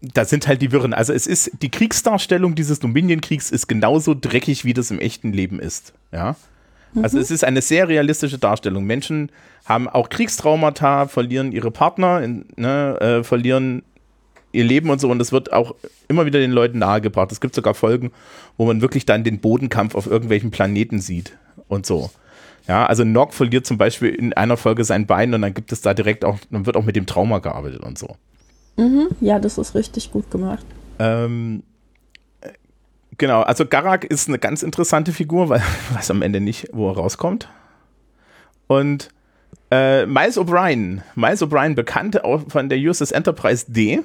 [0.00, 0.92] da sind halt die Wirren.
[0.92, 5.58] Also es ist, die Kriegsdarstellung dieses Dominion-Kriegs ist genauso dreckig, wie das im echten Leben
[5.58, 5.94] ist.
[6.12, 6.36] Ja.
[7.02, 7.22] Also mhm.
[7.22, 8.84] es ist eine sehr realistische Darstellung.
[8.84, 9.30] Menschen
[9.64, 13.82] haben auch Kriegstraumata, verlieren ihre Partner, ne, äh, verlieren
[14.52, 15.10] ihr Leben und so.
[15.10, 15.74] Und das wird auch
[16.08, 17.32] immer wieder den Leuten nahegebracht.
[17.32, 18.12] Es gibt sogar Folgen,
[18.56, 21.36] wo man wirklich dann den Bodenkampf auf irgendwelchen Planeten sieht
[21.68, 22.10] und so.
[22.68, 25.82] Ja, also Nock verliert zum Beispiel in einer Folge sein Bein und dann gibt es
[25.82, 28.16] da direkt auch, dann wird auch mit dem Trauma gearbeitet und so.
[28.76, 30.64] Mhm, ja, das ist richtig gut gemacht.
[30.98, 31.62] Ähm,
[33.18, 35.62] genau, also Garak ist eine ganz interessante Figur, weil
[35.94, 37.48] weiß am Ende nicht, wo er rauskommt.
[38.66, 39.10] Und
[39.70, 44.00] äh, Miles O'Brien, Miles O'Brien, bekannt auch von der USS Enterprise D,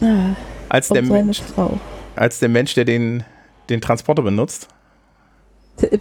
[0.00, 0.34] ah,
[0.68, 1.42] als, der Mensch,
[2.16, 3.24] als der Mensch, der den,
[3.68, 4.68] den Transporter benutzt.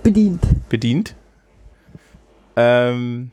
[0.04, 0.42] Bedient.
[0.70, 1.16] Bedient.
[2.56, 3.32] Ähm,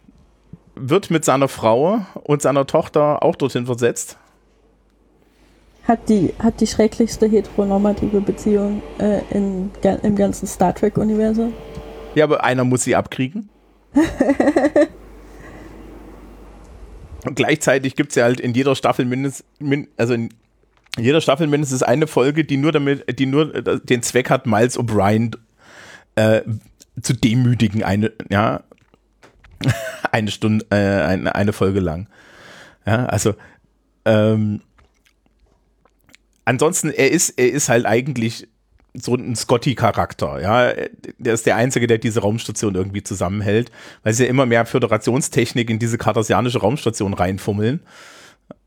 [0.75, 4.19] wird mit seiner Frau und seiner Tochter auch dorthin versetzt.
[5.87, 9.71] Hat die, hat die schrecklichste heteronormative Beziehung äh, in,
[10.03, 11.53] im ganzen Star Trek-Universum.
[12.15, 13.51] Ja, aber einer muss sie abkriegen.
[17.25, 20.31] Und gleichzeitig gibt es ja halt in jeder Staffel mindestens, min, also in
[20.99, 25.37] jeder Staffel mindestens eine Folge, die nur damit, die nur den Zweck hat, Miles O'Brien
[26.15, 26.43] äh,
[27.01, 28.63] zu demütigen, eine, ja,
[30.13, 32.09] eine Stunde, äh, eine, eine Folge lang.
[32.87, 33.35] Ja, also
[34.05, 34.61] ähm,
[36.45, 38.49] ansonsten, er ist, er ist halt eigentlich
[38.95, 40.73] so ein Scotty-Charakter, ja.
[41.19, 43.73] Der ist der Einzige, der diese Raumstation irgendwie zusammenhält,
[44.05, 47.81] weil sie ja immer mehr Föderationstechnik in diese kartesianische Raumstation reinfummeln.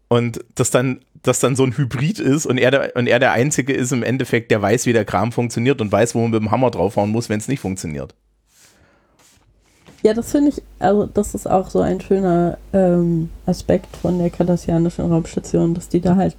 [0.10, 3.34] Und das dann, das dann so ein Hybrid ist und er, der, und er der
[3.34, 6.42] Einzige ist im Endeffekt, der weiß, wie der Kram funktioniert und weiß, wo man mit
[6.42, 8.13] dem Hammer draufhauen muss, wenn es nicht funktioniert.
[10.04, 14.30] Ja, das finde ich, also das ist auch so ein schöner ähm, Aspekt von der
[14.30, 16.36] kardassianischen Raumstation, dass die da halt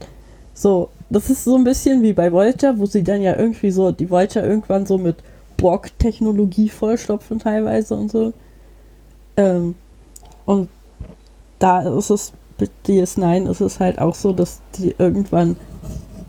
[0.55, 3.92] so das ist so ein bisschen wie bei Voyager, wo sie dann ja irgendwie so,
[3.92, 5.16] die Voyager irgendwann so mit
[5.57, 8.33] Borg-Technologie vollstopfen teilweise und so.
[9.37, 9.75] Ähm,
[10.44, 10.68] und
[11.59, 15.57] da ist es mit DS9 ist es halt auch so, dass die irgendwann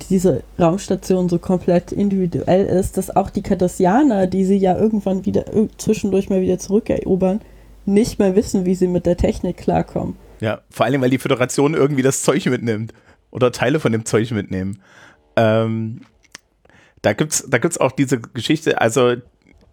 [0.10, 5.46] diese Raumstation so komplett individuell ist, dass auch die Cardassianer, die sie ja irgendwann wieder
[5.78, 7.42] zwischendurch mal wieder zurückerobern,
[7.86, 10.16] nicht mehr wissen, wie sie mit der Technik klarkommen.
[10.40, 12.94] Ja, vor allem, weil die Föderation irgendwie das Zeug mitnimmt
[13.32, 14.82] oder Teile von dem Zeug mitnehmen.
[15.36, 16.02] Ähm,
[17.02, 19.16] da gibt's, da gibt's auch diese Geschichte, also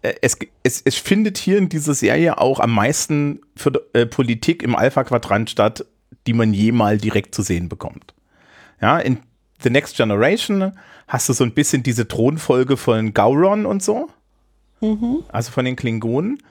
[0.01, 4.63] äh, es, es, es findet hier in dieser Serie auch am meisten für äh, Politik
[4.63, 5.85] im Alpha-Quadrant statt,
[6.25, 8.13] die man jemals direkt zu sehen bekommt.
[8.81, 9.19] Ja, in
[9.61, 10.73] The Next Generation
[11.07, 14.09] hast du so ein bisschen diese Thronfolge von Gauron und so.
[14.81, 15.23] Mhm.
[15.29, 16.43] Also von den Klingonen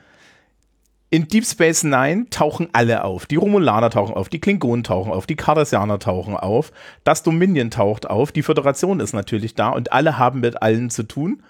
[1.11, 3.27] in Deep Space Nine tauchen alle auf.
[3.27, 6.73] Die Romulaner tauchen auf, die Klingonen tauchen auf, die Cardassianer tauchen auf,
[7.05, 11.05] das Dominion taucht auf, die Föderation ist natürlich da und alle haben mit allen zu
[11.05, 11.42] tun.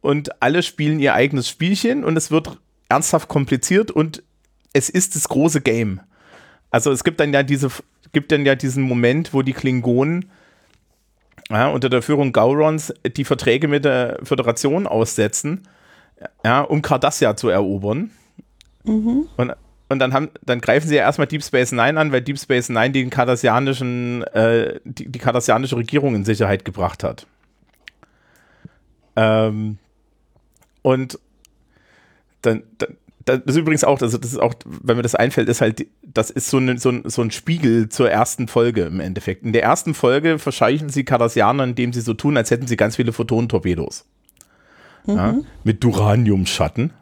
[0.00, 2.58] Und alle spielen ihr eigenes Spielchen und es wird
[2.88, 4.22] ernsthaft kompliziert und
[4.72, 6.00] es ist das große Game.
[6.70, 7.68] Also es gibt dann ja diese,
[8.12, 10.30] gibt dann ja diesen Moment, wo die Klingonen
[11.50, 15.68] ja, unter der Führung Gaurons die Verträge mit der Föderation aussetzen,
[16.44, 18.10] ja, um Cardassia zu erobern.
[18.84, 19.28] Mhm.
[19.36, 19.52] Und,
[19.88, 22.68] und dann, haben, dann greifen sie ja erstmal Deep Space Nine an, weil Deep Space
[22.68, 27.26] Nine den kardassianischen, äh, die, die kardassianische Regierung in Sicherheit gebracht hat.
[29.16, 29.78] Ähm,
[30.82, 31.18] und
[32.42, 35.60] dann, dann, das ist übrigens auch, also das ist auch, wenn mir das einfällt, ist
[35.60, 39.44] halt, das ist so, ein, so, ein, so ein Spiegel zur ersten Folge im Endeffekt.
[39.44, 42.96] In der ersten Folge verscheuchen sie Kardassianer, indem sie so tun, als hätten sie ganz
[42.96, 44.06] viele Photonentorpedos.
[45.06, 45.16] Mhm.
[45.16, 46.92] Ja, mit Duraniumschatten.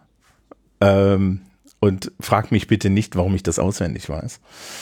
[0.81, 1.41] Ähm,
[1.81, 4.41] und frag mich bitte nicht, warum ich das auswendig weiß.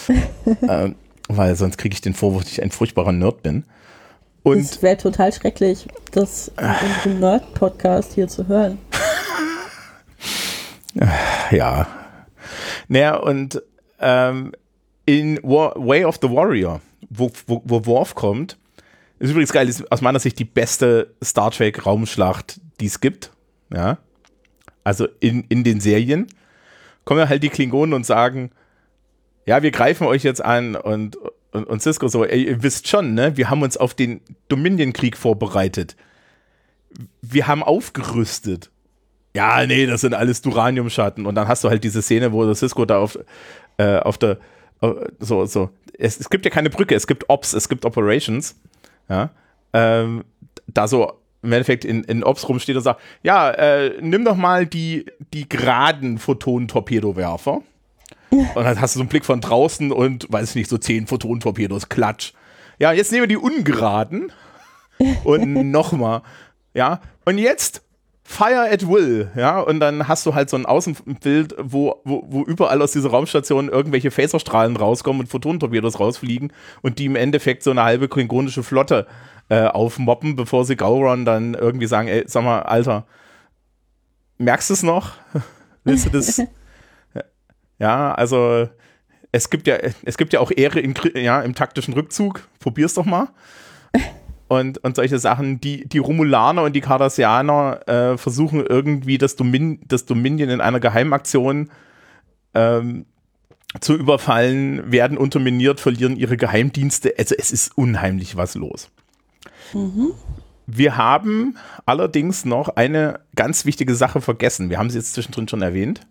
[0.69, 0.97] ähm,
[1.29, 3.65] weil sonst kriege ich den Vorwurf, dass ich ein furchtbarer Nerd bin.
[4.43, 8.79] Und es wäre total schrecklich, das in unserem Nerd-Podcast hier zu hören.
[11.51, 11.87] ja.
[12.89, 13.63] Naja, und
[14.01, 14.53] ähm,
[15.07, 18.57] in War, Way of the Warrior, wo, wo, wo Worf kommt,
[19.19, 23.31] ist übrigens geil, ist aus meiner Sicht die beste Star Trek Raumschlacht, die es gibt.
[23.73, 23.99] Ja.
[24.85, 26.29] Also in, in den Serien
[27.09, 28.51] kommen halt die Klingonen und sagen,
[29.47, 31.17] ja, wir greifen euch jetzt an und,
[31.53, 35.17] und, und Cisco so, ey, ihr wisst schon, ne, wir haben uns auf den Dominion-Krieg
[35.17, 35.97] vorbereitet.
[37.23, 38.71] Wir haben aufgerüstet.
[39.35, 41.25] Ja, nee, das sind alles Duranium-Schatten.
[41.25, 43.19] Und dann hast du halt diese Szene, wo Cisco da auf,
[43.79, 44.37] äh, auf der
[44.83, 45.71] äh, so, so.
[45.99, 48.55] Es, es gibt ja keine Brücke, es gibt Ops, es gibt Operations.
[49.09, 49.31] Ja.
[49.73, 50.25] Ähm,
[50.67, 54.67] da so im Endeffekt in, in Ops rumsteht und sagt, ja, äh, nimm doch mal
[54.67, 57.63] die, die geraden Photon-Torpedowerfer.
[58.31, 61.07] Und dann hast du so einen Blick von draußen und, weiß ich nicht, so zehn
[61.07, 62.33] Photon-Torpedos, klatsch.
[62.79, 64.33] Ja, jetzt nehmen wir die ungeraden
[65.25, 66.23] und nochmal.
[66.75, 67.83] Ja, und jetzt
[68.31, 72.43] Fire at Will, ja, und dann hast du halt so ein Außenbild, wo, wo, wo
[72.43, 77.71] überall aus dieser Raumstation irgendwelche Phaserstrahlen rauskommen und Photonentorpedos rausfliegen und die im Endeffekt so
[77.71, 79.07] eine halbe klingonische Flotte
[79.49, 83.07] äh, aufmoppen, bevor sie Gauron dann irgendwie sagen, ey, sag mal, Alter,
[84.39, 85.13] merkst du es noch?
[85.85, 86.43] Willst du das?
[87.79, 88.69] ja, also
[89.33, 92.47] es gibt ja, es gibt ja auch Ehre in, ja, im taktischen Rückzug.
[92.61, 93.29] Probier's doch mal
[94.49, 95.61] und, und solche Sachen.
[95.61, 100.81] Die, die Romulaner und die Cardassianer äh, versuchen irgendwie das, Domin das Dominion in einer
[100.81, 101.71] Geheimaktion
[102.55, 103.07] ähm,
[103.81, 107.15] zu überfallen, werden unterminiert, verlieren ihre Geheimdienste.
[107.19, 108.91] Also es ist unheimlich was los.
[109.73, 110.13] Mhm.
[110.67, 114.69] Wir haben allerdings noch eine ganz wichtige Sache vergessen.
[114.69, 116.07] Wir haben sie jetzt zwischendrin schon erwähnt.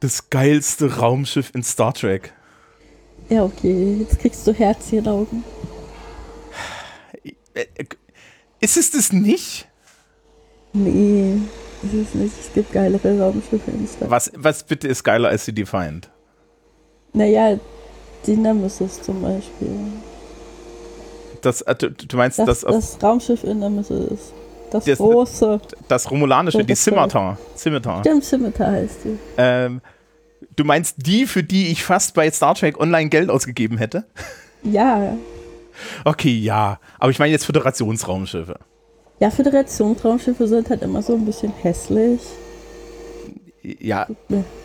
[0.00, 2.32] Das geilste Raumschiff in Star Trek.
[3.28, 3.98] Ja, okay.
[4.00, 5.44] Jetzt kriegst du Herz hier Augen.
[7.54, 7.66] Äh,
[8.60, 9.68] ist es das nicht?
[10.72, 11.36] Nee,
[11.82, 12.34] ist es nicht.
[12.40, 16.10] Es gibt geilere Raumschiffe in Star was, was bitte ist geiler als die Defiant?
[17.12, 17.58] Naja,
[18.26, 19.70] die Nemesis zum Beispiel.
[21.46, 24.32] Das, äh, du, du meinst das, das, das Raumschiff in Nemesis.
[24.72, 25.60] Das, das große.
[25.86, 27.38] Das romulanische, die Scimitar.
[27.56, 28.00] Scimitar.
[28.00, 29.18] Stimmt, Scimitar heißt die.
[29.38, 29.80] Ähm,
[30.56, 34.06] du meinst die, für die ich fast bei Star Trek Online Geld ausgegeben hätte?
[34.64, 35.16] Ja.
[36.04, 36.80] Okay, ja.
[36.98, 38.58] Aber ich meine jetzt Föderationsraumschiffe.
[39.20, 42.20] Ja, Föderationsraumschiffe sind halt immer so ein bisschen hässlich.
[43.80, 44.06] Ja,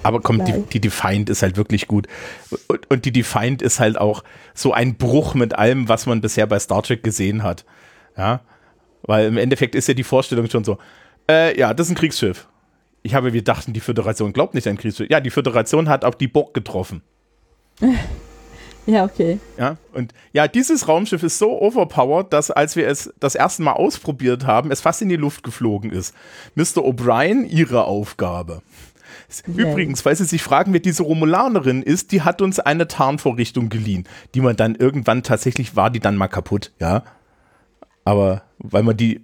[0.03, 2.07] aber komm, die, die Defiant ist halt wirklich gut.
[2.67, 6.45] Und, und, die Defiant ist halt auch so ein Bruch mit allem, was man bisher
[6.45, 7.65] bei Star Trek gesehen hat.
[8.15, 8.41] Ja,
[9.01, 10.77] weil im Endeffekt ist ja die Vorstellung schon so,
[11.27, 12.47] äh, ja, das ist ein Kriegsschiff.
[13.01, 15.09] Ich habe, wir dachten, die Föderation glaubt nicht an Kriegsschiff.
[15.09, 17.01] Ja, die Föderation hat auch die Borg getroffen.
[18.87, 19.39] Ja, okay.
[19.57, 23.73] Ja, und ja, dieses Raumschiff ist so overpowered, dass als wir es das erste Mal
[23.73, 26.15] ausprobiert haben, es fast in die Luft geflogen ist.
[26.55, 26.79] Mr.
[26.79, 28.61] O'Brien, ihre Aufgabe.
[29.47, 34.07] Übrigens, weil Sie sich fragen, wer diese Romulanerin ist, die hat uns eine Tarnvorrichtung geliehen,
[34.35, 37.03] die man dann irgendwann tatsächlich war, die dann mal kaputt, ja.
[38.03, 39.21] Aber weil man die,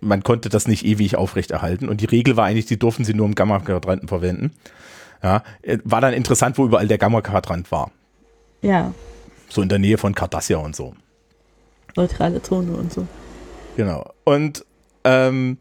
[0.00, 3.26] man konnte das nicht ewig aufrechterhalten und die Regel war eigentlich, die durften sie nur
[3.26, 4.52] im Gamma-Quadranten verwenden.
[5.22, 7.90] Ja, äh, war dann interessant, wo überall der Gamma-Quadrant war.
[8.62, 8.92] Ja.
[9.48, 10.94] So in der Nähe von Cardassia und so.
[11.94, 13.06] Neutrale Zone und so.
[13.76, 14.12] Genau.
[14.24, 14.64] Und
[15.04, 15.58] ähm,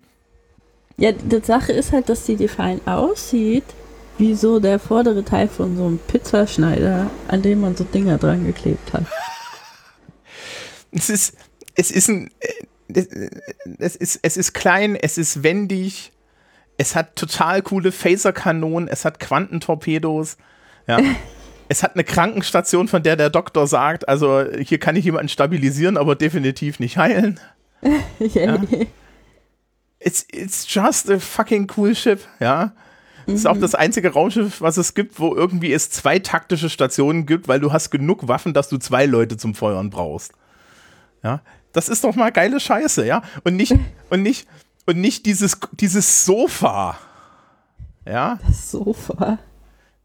[0.98, 3.66] ja, die Sache ist halt, dass die Define aussieht
[4.18, 8.46] wie so der vordere Teil von so einem Pizzaschneider, an dem man so Dinger dran
[8.46, 9.04] geklebt hat.
[10.92, 11.38] es ist,
[11.76, 12.32] es ist ein,
[12.88, 16.14] es ist, es ist klein, es ist wendig,
[16.78, 20.38] es hat total coole Phaserkanonen, es hat Quantentorpedos,
[20.88, 21.00] ja.
[21.68, 25.98] Es hat eine Krankenstation, von der der Doktor sagt, also hier kann ich jemanden stabilisieren,
[25.98, 27.40] aber definitiv nicht heilen.
[28.20, 28.60] ja.
[30.00, 32.74] It's, it's just a fucking cool ship, ja.
[33.26, 33.62] Das ist auch mhm.
[33.62, 37.74] das einzige Raumschiff, was es gibt, wo irgendwie es zwei taktische Stationen gibt, weil du
[37.74, 40.34] hast genug Waffen, dass du zwei Leute zum Feuern brauchst.
[41.24, 41.42] Ja,
[41.74, 43.24] das ist doch mal geile Scheiße, ja.
[43.44, 43.74] Und nicht,
[44.10, 44.48] und nicht,
[44.86, 46.98] und nicht dieses, dieses Sofa.
[48.08, 48.40] Ja.
[48.46, 49.40] Das Sofa.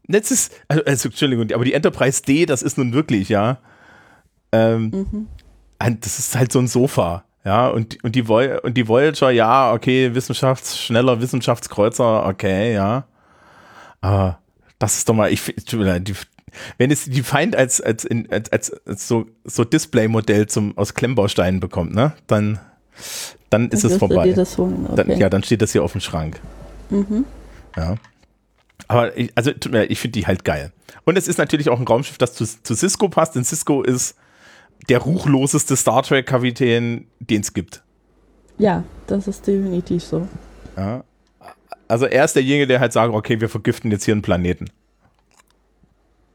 [0.07, 3.59] Letztes, also, also, Entschuldigung, aber die Enterprise D, das ist nun wirklich, ja.
[4.51, 5.27] Ähm, mhm.
[5.99, 7.23] Das ist halt so ein Sofa.
[7.43, 13.05] Ja, und, und, die, und die Voyager, ja, okay, Wissenschafts-, schneller Wissenschaftskreuzer, okay, ja.
[13.99, 14.39] Aber
[14.77, 16.15] das ist doch mal, ich die,
[16.77, 20.45] wenn es die Feind als, als, in, als, als, so, so Display-Modell
[20.75, 22.59] aus Klemmbausteinen bekommt, ne, dann,
[23.49, 24.35] dann ist es vorbei.
[24.37, 24.95] Okay.
[24.95, 26.39] Dann, ja, dann steht das hier auf dem Schrank.
[26.89, 27.25] Mhm.
[27.75, 27.95] Ja.
[28.87, 30.71] Aber ich, also ich finde die halt geil.
[31.05, 34.15] Und es ist natürlich auch ein Raumschiff, das zu, zu Cisco passt, denn Cisco ist
[34.89, 37.83] der ruchloseste Star Trek-Kapitän, den es gibt.
[38.57, 40.27] Ja, das ist definitiv so.
[40.77, 41.03] Ja.
[41.87, 44.69] Also er ist derjenige, der halt sagt, okay, wir vergiften jetzt hier einen Planeten.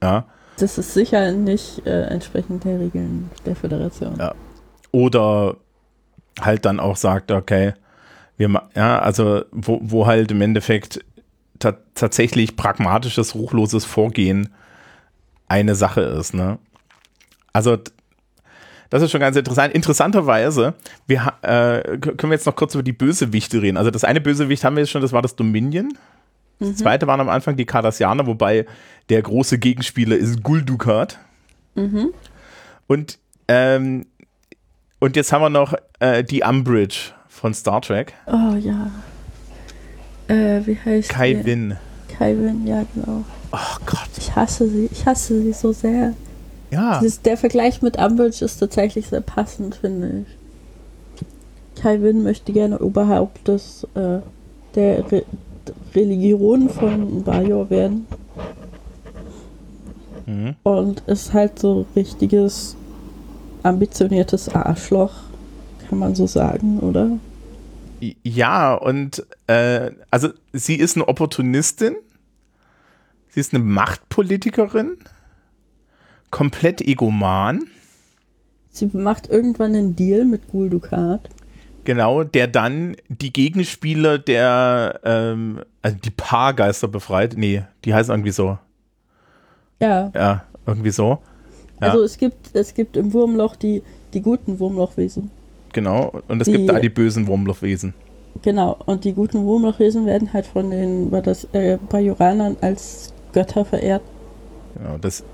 [0.03, 0.27] Ja.
[0.59, 4.17] Das ist sicher nicht äh, entsprechend der Regeln der Föderation.
[4.19, 4.35] Ja.
[4.93, 5.57] Oder
[6.41, 7.75] halt dann auch sagt, okay,
[8.37, 11.05] wir ja, also wo, wo halt im Endeffekt
[11.59, 14.53] ta tatsächlich pragmatisches, ruchloses Vorgehen
[15.49, 16.35] eine Sache ist.
[16.35, 16.59] Ne?
[17.53, 17.79] Also
[18.91, 19.75] das ist schon ganz interessant.
[19.75, 20.75] Interessanterweise,
[21.07, 23.77] wir, äh, können wir jetzt noch kurz über die Bösewichte reden.
[23.77, 25.93] Also das eine Bösewicht haben wir jetzt schon, das war das Dominion.
[26.59, 28.65] Das zweite waren am Anfang die Cardassianer, wobei
[29.11, 31.19] der große Gegenspieler ist Guldukat.
[32.87, 33.19] Und,
[33.49, 34.07] ähm,
[34.99, 38.15] und jetzt haben wir noch äh, die Umbridge von Star Trek.
[38.27, 38.91] Oh ja.
[40.29, 41.45] Äh, wie heißt Kai?
[41.45, 41.77] Winn.
[42.19, 43.25] Kai Winn, ja genau.
[43.53, 44.09] Oh Gott.
[44.17, 44.89] Ich hasse sie.
[44.91, 46.15] Ich hasse sie so sehr.
[46.71, 46.99] Ja.
[47.01, 51.81] Dieses, der Vergleich mit Umbridge ist tatsächlich sehr passend, finde ich.
[51.81, 54.21] Kai Winn möchte gerne Oberhaupt des, äh,
[54.75, 55.23] der Re
[55.95, 58.07] Religion von Bajor werden.
[60.27, 60.55] Mhm.
[60.63, 62.77] Und ist halt so richtiges
[63.63, 65.13] ambitioniertes Arschloch,
[65.89, 67.19] kann man so sagen, oder?
[68.23, 71.97] Ja, und äh, also sie ist eine Opportunistin.
[73.29, 74.99] Sie ist eine Machtpolitikerin.
[76.37, 77.65] Komplett egoman.
[78.69, 81.31] Sie macht irgendwann einen Deal mit Gul Dukat.
[81.85, 87.37] Genau, der dann die Gegenspieler der, ähm, also die Paargeister befreit.
[87.39, 88.59] Nee, die heißen irgendwie so.
[89.81, 91.21] Ja, Ja, irgendwie so.
[91.81, 91.89] Ja.
[91.93, 93.83] also es gibt, es gibt im Wurmloch die,
[94.13, 95.31] die guten Wurmlochwesen.
[95.73, 96.21] Genau.
[96.29, 97.95] Und es Die- gibt da die bösen Wurmlochwesen.
[98.43, 103.65] Genau, und die guten Wurmlochwesen werden halt von den war das, äh, Bajoranern als Götter
[103.65, 104.03] verehrt.
[104.77, 105.25] Genau, das,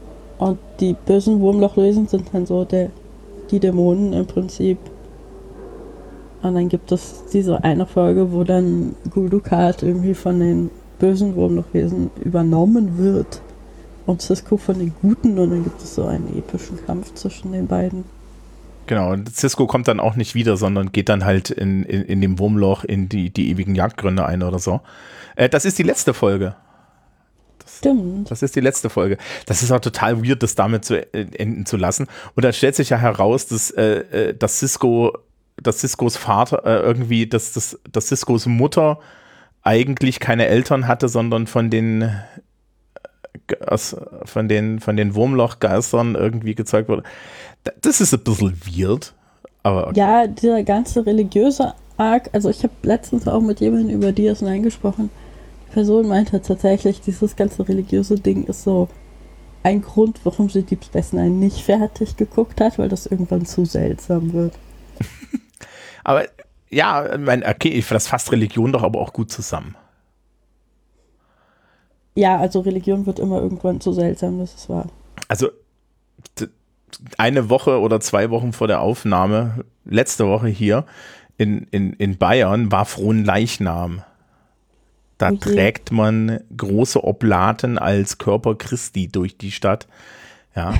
[0.42, 2.90] Und die bösen Wurmlochwesen sind dann so der,
[3.52, 4.76] die Dämonen im Prinzip.
[6.42, 12.10] Und dann gibt es diese eine Folge, wo dann Guldukat irgendwie von den bösen Wurmlochwesen
[12.24, 13.40] übernommen wird.
[14.04, 15.38] Und Cisco von den Guten.
[15.38, 18.02] Und dann gibt es so einen epischen Kampf zwischen den beiden.
[18.88, 19.12] genau.
[19.12, 22.40] Und Cisco kommt dann auch nicht wieder, sondern geht dann halt in, in, in dem
[22.40, 24.80] Wurmloch in die, die ewigen Jagdgründe ein oder so.
[25.36, 26.56] Äh, das ist die letzte Folge.
[27.68, 28.30] Stimmt.
[28.30, 29.18] Das ist die letzte Folge.
[29.46, 32.06] Das ist auch total weird, das damit zu enden zu lassen.
[32.34, 33.82] Und dann stellt sich ja heraus, dass, äh,
[34.30, 35.12] äh, dass Cisco,
[35.62, 38.98] dass Ciscos Vater äh, irgendwie, dass, dass, dass Ciscos Mutter
[39.62, 43.78] eigentlich keine Eltern hatte, sondern von den äh,
[44.24, 47.02] von den von den Wurmlochgeistern irgendwie gezeugt wurde.
[47.64, 49.14] Da- Das ist ein bisschen weird,
[49.62, 49.98] aber okay.
[49.98, 55.10] Ja, dieser ganze religiöse Arc, also ich habe letztens auch mit jemandem über DS9 gesprochen.
[55.72, 58.88] Person meinte tatsächlich, dieses ganze religiöse Ding ist so
[59.62, 63.64] ein Grund, warum sie Deep Space Nine nicht fertig geguckt hat, weil das irgendwann zu
[63.64, 64.54] seltsam wird.
[66.04, 66.24] aber
[66.68, 69.76] ja, ich mein, okay, ich das fasst Religion doch aber auch gut zusammen.
[72.14, 74.86] Ja, also Religion wird immer irgendwann zu seltsam, das ist wahr.
[75.28, 75.48] also
[77.16, 80.84] eine Woche oder zwei Wochen vor der Aufnahme, letzte Woche hier
[81.38, 84.02] in, in, in Bayern, war Frohen Leichnam.
[85.22, 85.38] Da Oh je.
[85.38, 89.86] trägt man große Oblaten als Körper Christi durch die Stadt.
[90.56, 90.74] Ja.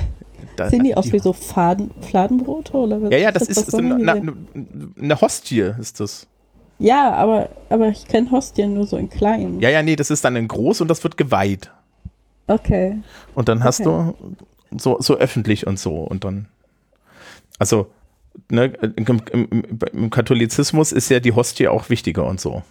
[0.57, 3.09] Da, Sehen die aus wie so Faden, Fladenbrote oder was?
[3.11, 4.33] Ja, ja, das ist was so eine, die eine,
[5.01, 6.27] eine Hostie, ist das.
[6.77, 9.61] Ja, aber, aber ich kenne Hostien nur so in klein.
[9.61, 11.71] Ja, ja, nee, das ist dann in groß und das wird geweiht.
[12.47, 13.01] Okay.
[13.35, 14.13] Und dann hast Okay.
[14.19, 16.01] du so, so öffentlich und so.
[16.01, 16.49] Und dann,
[17.59, 17.87] also,
[18.51, 18.65] ne,
[18.97, 19.63] im, im,
[19.93, 22.61] im Katholizismus ist ja die Hostie auch wichtiger und so.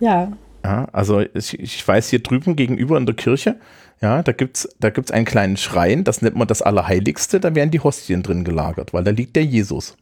[0.00, 0.32] Ja.
[0.64, 3.56] Ja, also ich, ich weiß hier drüben gegenüber in der Kirche,
[4.00, 7.70] ja, da gibt's da gibt's einen kleinen Schrein, das nennt man das Allerheiligste, da werden
[7.70, 9.96] die Hostien drin gelagert, weil da liegt der Jesus.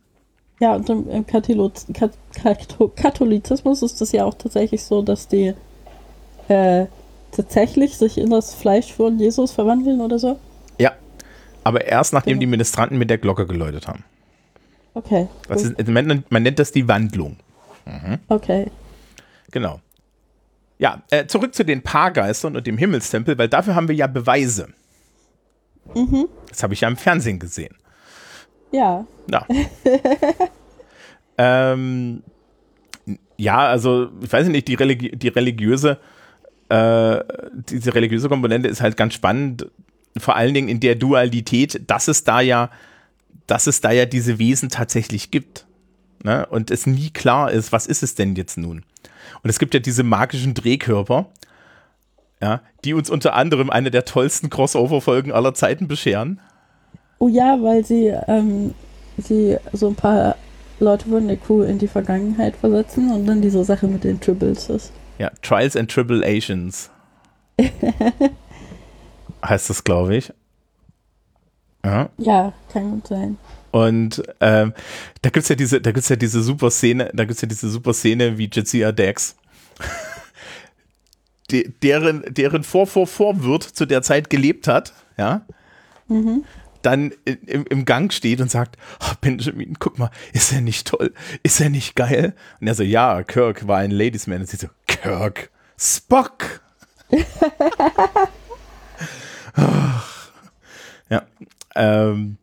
[0.60, 5.28] Ja, und im, im Katholo Kat Kato Katholizismus ist es ja auch tatsächlich so, dass
[5.28, 5.54] die
[6.48, 6.86] äh,
[7.32, 10.38] tatsächlich sich in das Fleisch von Jesus verwandeln oder so.
[10.78, 10.92] Ja,
[11.64, 12.40] aber erst nachdem Genau.
[12.40, 14.04] die Ministranten mit der Glocke geläutet haben.
[14.92, 15.28] Okay.
[15.48, 17.36] Das ist, man, nennt- man nennt das die Wandlung.
[18.28, 18.66] okay.
[19.50, 19.80] Genau.
[20.80, 24.68] Ja, äh, zurück zu den Paargeistern und dem Himmelstempel, weil dafür haben wir ja Beweise.
[25.94, 26.26] Mhm.
[26.48, 27.76] Das habe ich ja im Fernsehen gesehen.
[28.72, 29.06] Ja.
[29.30, 29.46] Ja.
[31.38, 32.22] ähm,
[33.36, 35.98] ja, also ich weiß nicht, die, religi die religiöse,
[36.70, 37.18] äh,
[37.68, 39.70] diese religiöse Komponente ist halt ganz spannend,
[40.16, 42.70] vor allen Dingen in der Dualität, dass es da ja,
[43.46, 45.66] dass es da ja diese Wesen tatsächlich gibt.
[46.22, 46.46] Ne?
[46.46, 48.84] Und es nie klar ist, was ist es denn jetzt nun?
[49.42, 51.26] Und es gibt ja diese magischen Drehkörper,
[52.42, 56.40] ja, die uns unter anderem eine der tollsten Crossover-Folgen aller Zeiten bescheren.
[57.18, 58.74] Oh ja, weil sie, ähm,
[59.18, 60.36] sie so ein paar
[60.78, 64.70] Leute von der Crew in die Vergangenheit versetzen und dann diese Sache mit den Tribbles
[64.70, 64.92] ist.
[65.18, 66.90] Ja, Trials and Tribulations.
[69.44, 70.32] heißt das, glaube ich.
[71.84, 72.08] Ja.
[72.18, 73.36] Ja, kann gut sein.
[73.70, 74.72] Und ähm,
[75.22, 77.94] da gibt's ja diese, da gibt's ja diese super Szene, da gibt's ja diese super
[77.94, 79.36] Szene wie Jadzia Dax.
[81.50, 85.44] De, deren, deren Vor-Vor-Vorwirt zu der Zeit gelebt hat, ja,
[86.06, 86.44] Mhm.
[86.82, 91.12] dann im, im Gang steht und sagt, oh, Benjamin, guck mal, ist er nicht toll?
[91.42, 92.34] Ist er nicht geil?
[92.60, 94.40] Und er so, ja, Kirk war ein Ladiesman.
[94.40, 96.60] Und sie so, Kirk, Spock!
[101.10, 101.22] ja.
[101.74, 102.38] Ähm,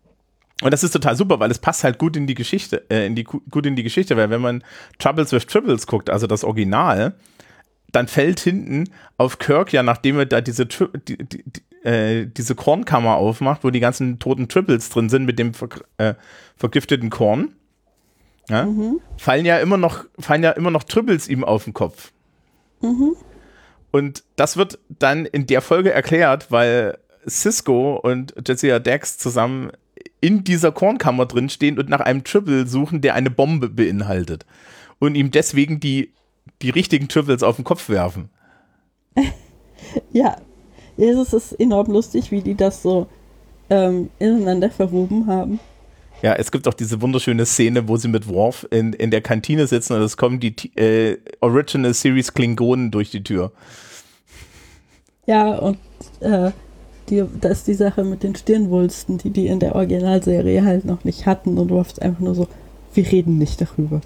[0.64, 3.16] und das ist total super, weil es passt halt gut in die Geschichte, äh, in
[3.16, 4.64] die, gut in die Geschichte, weil wenn man
[4.97, 7.14] Troubles with Tribbles guckt, also das Original,
[7.91, 12.55] dann fällt hinten auf Kirk ja, nachdem er da diese, die, die, die, äh, diese
[12.55, 16.16] Kornkammer aufmacht, wo die ganzen toten Triples drin sind mit dem ver äh,
[16.55, 17.53] vergifteten Korn,
[18.49, 18.99] ja, mhm.
[19.18, 22.12] fallen ja immer noch, fallen ja immer noch Triples ihm auf den Kopf.
[22.82, 23.16] Mhm.
[23.91, 26.97] Und das wird dann in der Folge erklärt, weil
[27.28, 29.72] Cisco und Jessica Dex zusammen
[30.22, 34.45] in dieser Kornkammer drin stehen und nach einem Triple suchen, der eine Bombe beinhaltet.
[34.99, 36.13] Und ihm deswegen die,
[36.61, 38.30] die richtigen Triples auf den Kopf werfen.
[40.11, 40.38] ja,
[40.97, 43.07] es ist enorm lustig, wie die das so
[43.70, 45.59] ähm, ineinander verwoben haben.
[46.24, 49.68] Ja, es gibt auch diese wunderschöne Szene, wo sie mit Worf in, in der Kantine
[49.68, 53.51] sitzen und es kommen die äh, Original Series Klingonen durch die Tür.
[55.28, 55.78] Ja, und
[56.22, 56.51] äh,
[57.10, 61.03] die, das ist die Sache mit den Stirnwulsten, die die in der Originalserie halt noch
[61.03, 62.47] nicht hatten und ist einfach nur so,
[62.93, 64.01] wir reden nicht darüber.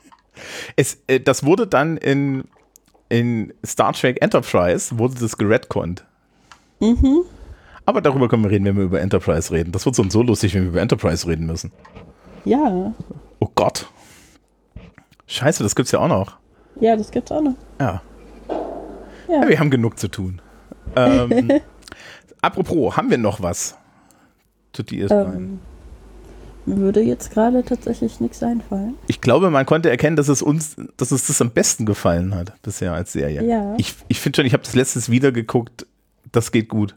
[0.76, 2.44] es, äh, das wurde dann in,
[3.08, 6.04] in Star Trek Enterprise, wurde das geredconnt.
[6.80, 7.22] Mhm.
[7.84, 9.72] Aber darüber können wir reden, wenn wir über Enterprise reden.
[9.72, 11.72] Das wird so und so lustig, wenn wir über Enterprise reden müssen.
[12.44, 12.92] Ja.
[13.40, 13.90] Oh Gott.
[15.26, 16.36] Scheiße, das gibt's ja auch noch.
[16.80, 17.54] Ja, das gibt's auch noch.
[17.80, 18.02] Ja.
[19.28, 20.40] Ja, ja wir haben genug zu tun.
[20.96, 21.60] Ähm,
[22.42, 23.76] apropos, haben wir noch was
[24.72, 25.34] zu DS9?
[25.34, 25.60] Ähm,
[26.66, 28.94] mir würde jetzt gerade tatsächlich nichts einfallen.
[29.06, 32.60] Ich glaube, man konnte erkennen, dass es uns, dass es das am besten gefallen hat
[32.62, 33.42] bisher als Serie.
[33.42, 33.74] Ja.
[33.78, 35.86] Ich, ich finde schon, ich habe das letztes wieder geguckt.
[36.30, 36.94] Das geht gut.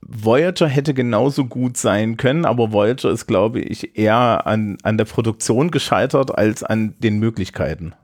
[0.00, 5.06] Voyager hätte genauso gut sein können, aber Voyager ist, glaube ich, eher an, an der
[5.06, 7.94] Produktion gescheitert als an den Möglichkeiten.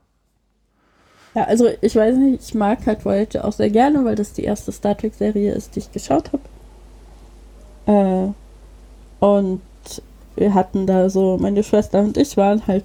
[1.33, 4.43] Ja, also ich weiß nicht, ich mag halt Voyager auch sehr gerne, weil das die
[4.43, 6.43] erste Star Trek-Serie ist, die ich geschaut habe.
[7.87, 8.27] Äh,
[9.25, 9.61] und
[10.35, 12.83] wir hatten da so, meine Schwester und ich waren halt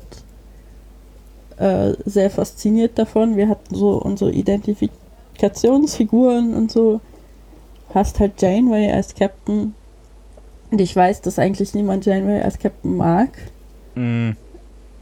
[1.57, 3.36] äh, sehr fasziniert davon.
[3.36, 7.01] Wir hatten so unsere Identifikationsfiguren und so
[7.94, 9.74] hast halt Janeway als Captain.
[10.70, 13.30] Und ich weiß, dass eigentlich niemand Janeway als Captain mag.
[13.94, 14.30] Mm.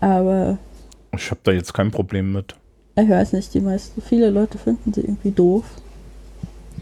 [0.00, 0.58] Aber.
[1.16, 2.54] Ich habe da jetzt kein Problem mit.
[2.96, 5.64] Ich weiß nicht, die meisten, viele Leute finden sie irgendwie doof.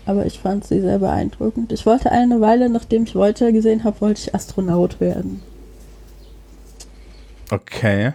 [0.05, 1.73] Aber ich fand sie sehr beeindruckend.
[1.73, 5.43] Ich wollte eine Weile, nachdem ich Voyager gesehen habe, wollte ich Astronaut werden.
[7.51, 8.13] Okay.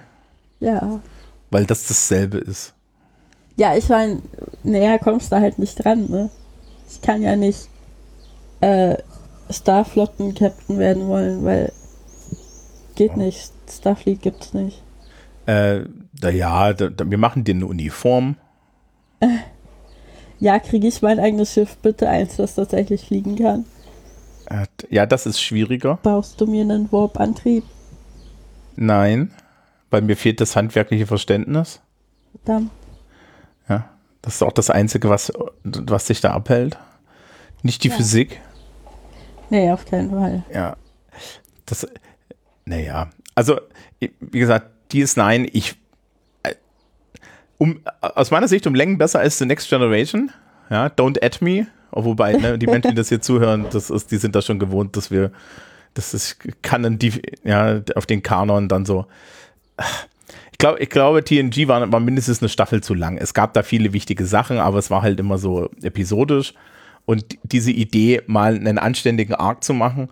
[0.59, 0.99] Ja.
[1.49, 2.73] Weil das dasselbe ist.
[3.55, 4.21] Ja, ich meine,
[4.63, 6.29] näher kommst du halt nicht dran, ne?
[6.89, 7.69] Ich kann ja nicht
[8.61, 8.97] äh,
[9.49, 11.71] Starflotten-Captain werden wollen, weil
[12.95, 13.19] geht oh.
[13.19, 13.51] nicht.
[13.69, 14.81] Starfleet gibt's nicht.
[15.45, 15.81] Äh,
[16.19, 18.35] da, ja, da, da, wir machen dir eine Uniform.
[19.19, 19.27] Äh,
[20.39, 23.65] ja, kriege ich mein eigenes Schiff bitte eins, das tatsächlich fliegen kann?
[24.49, 25.99] Äh, ja, das ist schwieriger.
[26.03, 27.63] Baust du mir einen Warp-Antrieb?
[28.75, 29.33] Nein,
[29.89, 31.81] weil mir fehlt das handwerkliche Verständnis.
[32.31, 32.71] Verdammt.
[33.67, 33.89] Ja,
[34.21, 35.31] das ist auch das Einzige, was,
[35.63, 36.77] was dich da abhält.
[37.63, 37.95] Nicht die ja.
[37.95, 38.39] Physik.
[39.49, 40.43] Nee, auf keinen Fall.
[40.53, 40.77] Ja.
[41.65, 41.87] Das,
[42.65, 43.09] naja.
[43.33, 43.59] Also,
[43.99, 45.75] wie gesagt, DS9, ich, äh,
[47.57, 50.31] um, aus meiner Sicht um Längen besser als The Next Generation.
[50.69, 51.67] Ja, Don't Add Me.
[51.91, 54.95] Wobei, ne, die Menschen, die das hier zuhören, das ist, die sind da schon gewohnt,
[54.97, 55.31] dass wir,
[55.93, 59.07] das ist, kann die, ja, auf den Kanon dann so.
[60.51, 63.17] Ich glaube, ich glaube, TNG war, war mindestens eine Staffel zu lang.
[63.17, 66.53] Es gab da viele wichtige Sachen, aber es war halt immer so episodisch.
[67.05, 70.09] Und diese Idee, mal einen anständigen Arc zu machen,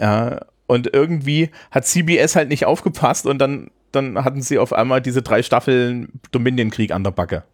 [0.00, 5.00] ja, und irgendwie hat CBS halt nicht aufgepasst und dann, dann hatten sie auf einmal
[5.00, 7.44] diese drei Staffeln Dominion-Krieg an der Backe.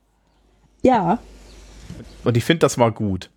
[0.83, 1.19] Ja.
[2.25, 3.31] Und ich finde, das war gut.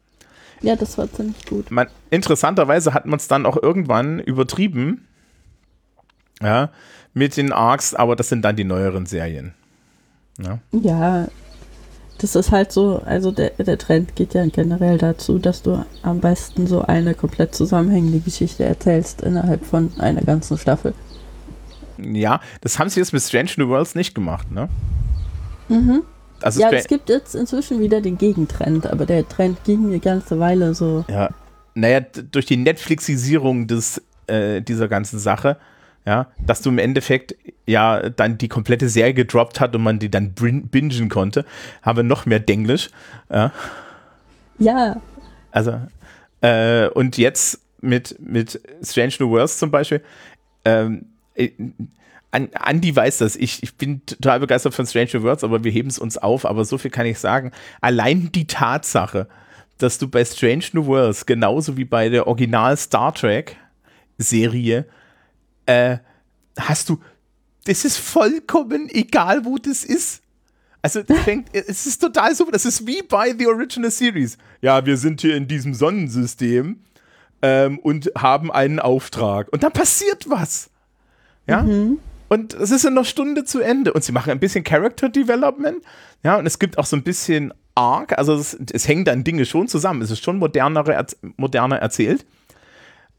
[0.61, 1.71] Ja, das war ziemlich gut.
[1.71, 5.07] Man, interessanterweise hat man es dann auch irgendwann übertrieben.
[6.41, 6.71] Ja,
[7.13, 9.53] mit den Arcs, aber das sind dann die neueren Serien.
[10.39, 11.27] Ja, ja
[12.21, 16.19] das ist halt so, also der, der Trend geht ja generell dazu, dass du am
[16.19, 20.93] besten so eine komplett zusammenhängende Geschichte erzählst innerhalb von einer ganzen Staffel.
[21.97, 24.69] Ja, das haben sie jetzt mit Strange New Worlds nicht gemacht, ne?
[25.69, 26.03] Mhm.
[26.41, 30.39] Also ja, es gibt jetzt inzwischen wieder den Gegentrend, aber der Trend ging eine ganze
[30.39, 31.05] Weile so.
[31.07, 31.29] Ja,
[31.75, 35.57] naja, durch die Netflixisierung des, äh, dieser ganzen Sache
[36.05, 37.35] ja, dass du im Endeffekt
[37.67, 41.45] ja dann die komplette Serie gedroppt hat und man die dann bingen konnte,
[41.81, 42.89] habe noch mehr Denglisch.
[43.29, 43.51] Ja.
[44.57, 45.01] ja.
[45.51, 45.79] Also,
[46.41, 50.01] äh, und jetzt mit, mit Strange New Worlds zum Beispiel,
[50.65, 51.05] ähm,
[51.41, 53.35] äh, Andi weiß das.
[53.35, 56.45] Ich, ich bin total begeistert von Stranger Words, aber wir heben es uns auf.
[56.45, 57.51] Aber so viel kann ich sagen.
[57.81, 59.27] Allein die Tatsache,
[59.77, 63.57] dass du bei Strange New Worlds genauso wie bei der Original Star Trek
[64.17, 64.85] Serie
[65.65, 65.97] äh,
[66.57, 66.99] hast du,
[67.65, 70.21] das ist vollkommen egal, wo das ist.
[70.81, 72.51] Also fängt, es ist total super.
[72.51, 74.37] Das ist wie bei The Original Series.
[74.61, 76.79] Ja, wir sind hier in diesem Sonnensystem
[77.41, 79.51] ähm, und haben einen Auftrag.
[79.51, 80.70] Und dann passiert was.
[81.47, 81.63] Ja.
[81.63, 81.99] Mhm.
[82.29, 83.93] Und es ist in einer Stunde zu Ende.
[83.93, 85.83] Und sie machen ein bisschen Character Development.
[86.23, 88.17] Ja, und es gibt auch so ein bisschen Arc.
[88.17, 90.01] Also es, es hängen dann Dinge schon zusammen.
[90.01, 92.25] Es ist schon moderner, moderner erzählt.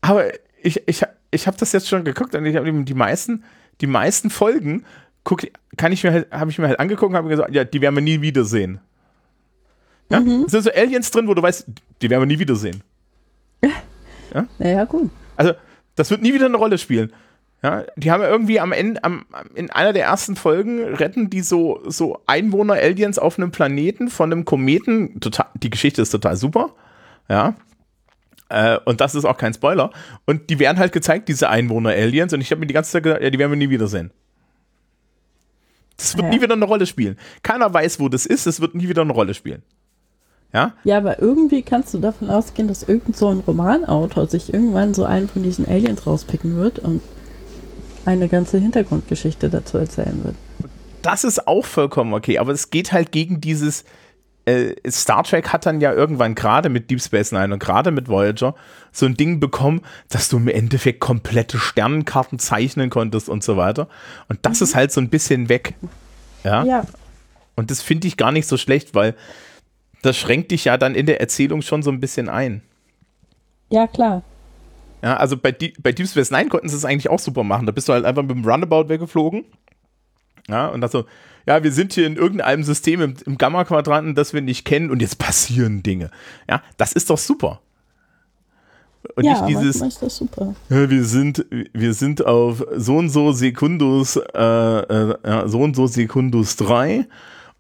[0.01, 0.25] Aber
[0.63, 3.45] ich, ich, ich habe das jetzt schon geguckt und ich habe die meisten,
[3.81, 4.85] die meisten Folgen
[5.25, 5.43] guck,
[5.77, 7.95] kann ich mir halt, habe ich mir halt angeguckt und habe gesagt, ja, die werden
[7.95, 8.81] wir nie wiedersehen.
[10.11, 10.21] Ja?
[10.21, 10.45] Mhm.
[10.47, 11.67] Es sind so Aliens drin, wo du weißt,
[12.01, 12.83] die werden wir nie wiedersehen.
[14.35, 14.47] Ja?
[14.59, 15.11] Naja, gut.
[15.37, 15.53] Also,
[15.95, 17.13] das wird nie wieder eine Rolle spielen.
[17.63, 21.43] Ja, die haben ja irgendwie am Ende, am, in einer der ersten Folgen retten die
[21.43, 25.21] so, so Einwohner-Aliens auf einem Planeten von einem Kometen.
[25.21, 26.75] Total, die Geschichte ist total super.
[27.29, 27.55] Ja.
[28.49, 29.93] Äh, und das ist auch kein Spoiler.
[30.27, 32.33] Und die werden halt gezeigt, diese Einwohner-Aliens.
[32.33, 34.11] Und ich habe mir die ganze Zeit gedacht, ja, die werden wir nie wiedersehen.
[35.97, 36.31] Das wird ja.
[36.33, 37.17] nie wieder eine Rolle spielen.
[37.45, 38.47] Keiner weiß, wo das ist.
[38.47, 39.63] Es wird nie wieder eine Rolle spielen.
[40.53, 40.75] Ja?
[40.83, 45.05] Ja, aber irgendwie kannst du davon ausgehen, dass irgend so ein Romanautor sich irgendwann so
[45.05, 47.01] einen von diesen Aliens rauspicken wird und
[48.05, 50.35] eine ganze Hintergrundgeschichte dazu erzählen wird.
[51.03, 53.85] Das ist auch vollkommen okay, aber es geht halt gegen dieses.
[54.45, 58.09] Äh, Star Trek hat dann ja irgendwann gerade mit Deep Space Nine und gerade mit
[58.09, 58.57] Voyager
[58.91, 63.89] so ein Ding bekommen, dass du im Endeffekt komplette Sternenkarten zeichnen konntest und so weiter.
[64.29, 64.65] Und das mhm.
[64.65, 65.75] ist halt so ein bisschen weg.
[66.43, 66.65] Ja.
[66.65, 66.85] ja.
[67.55, 69.15] Und das finde ich gar nicht so schlecht, weil
[70.03, 72.63] das schränkt dich ja dann in der Erzählung schon so ein bisschen ein.
[73.71, 74.23] Ja, klar.
[75.03, 77.67] Ja, also bei, bei Deep Space Nine konnten sie es eigentlich auch super machen.
[77.67, 79.45] Da bist du halt einfach mit dem Runabout weggeflogen.
[80.49, 81.05] Ja, und das so,
[81.47, 85.03] ja, wir sind hier in irgendeinem System im, im Gamma-Quadranten, das wir nicht kennen und
[85.03, 86.11] jetzt passieren Dinge.
[86.49, 87.61] Ja, das ist doch super.
[89.17, 90.55] Und ja, nicht dieses, ist das super.
[90.69, 96.55] Wir sind, wir sind auf so und so Sekundus, äh, äh, so und so Sekundus
[96.57, 97.09] 3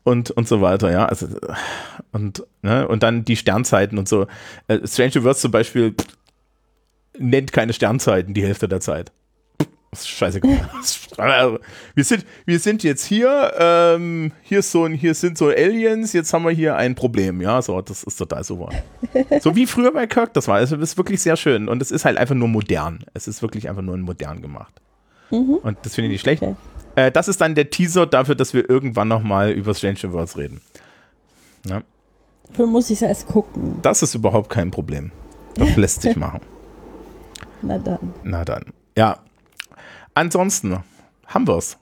[0.04, 1.06] und, und so weiter, ja.
[1.06, 1.26] Also,
[2.12, 4.26] und, ne, und dann die Sternzeiten und so.
[4.68, 5.94] Äh, Stranger Words zum Beispiel,
[7.18, 9.12] nennt keine Sternzeiten die Hälfte der Zeit.
[9.90, 10.70] Das ist scheißegal.
[11.94, 16.14] wir, sind, wir sind jetzt hier, ähm, hier, ist so ein, hier sind so Aliens,
[16.14, 18.70] jetzt haben wir hier ein Problem, ja, so, das ist total super.
[19.40, 22.06] so wie früher bei Kirk das war, es ist wirklich sehr schön und es ist
[22.06, 23.04] halt einfach nur modern.
[23.12, 24.80] Es ist wirklich einfach nur modern gemacht.
[25.30, 25.56] Mhm.
[25.62, 26.42] Und das finde ich nicht schlecht.
[26.42, 26.56] Okay.
[26.94, 30.60] Äh, das ist dann der Teaser dafür, dass wir irgendwann nochmal über Stranger Worlds reden.
[31.66, 31.82] Ja.
[32.48, 33.78] Dafür muss ich es erst gucken.
[33.82, 35.10] Das ist überhaupt kein Problem.
[35.54, 36.40] Das lässt sich machen.
[37.62, 38.12] Na dann.
[38.24, 38.64] Na dann.
[38.96, 39.18] Ja.
[40.14, 40.78] Ansonsten
[41.26, 41.78] haben wir es.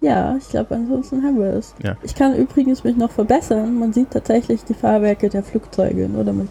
[0.00, 1.74] Ja, ich glaube, ansonsten haben wir es.
[1.82, 1.96] Ja.
[2.02, 3.78] Ich kann übrigens mich noch verbessern.
[3.78, 6.48] Man sieht tatsächlich die Fahrwerke der Flugzeuge, nur damit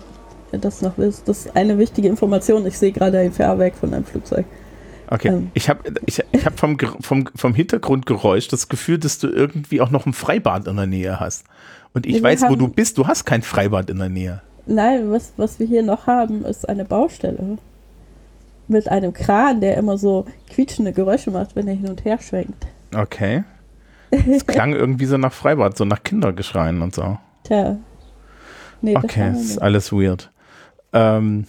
[0.53, 1.27] ihr das noch wisst.
[1.27, 2.65] Das ist eine wichtige Information.
[2.65, 4.45] Ich sehe gerade ein Fahrwerk von einem Flugzeug.
[5.09, 5.51] Okay, ähm.
[5.53, 9.91] ich habe ich, ich hab vom, vom, vom Hintergrundgeräusch das Gefühl, dass du irgendwie auch
[9.91, 11.43] noch ein Freibad in der Nähe hast.
[11.93, 12.97] Und ich wir weiß, wo du bist.
[12.97, 14.41] Du hast kein Freibad in der Nähe.
[14.65, 17.57] Nein, was, was wir hier noch haben, ist eine Baustelle
[18.67, 22.67] mit einem Kran, der immer so quietschende Geräusche macht, wenn er hin und her schwenkt.
[22.95, 23.43] Okay.
[24.11, 27.17] Es klang irgendwie so nach Freibad, so nach Kindergeschreien und so.
[27.43, 27.77] Tja.
[28.81, 30.31] Nee, okay, ist alles weird.
[30.91, 31.45] Ähm,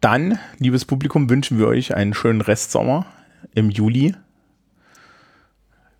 [0.00, 3.06] dann, liebes Publikum, wünschen wir euch einen schönen Restsommer
[3.54, 4.14] im Juli.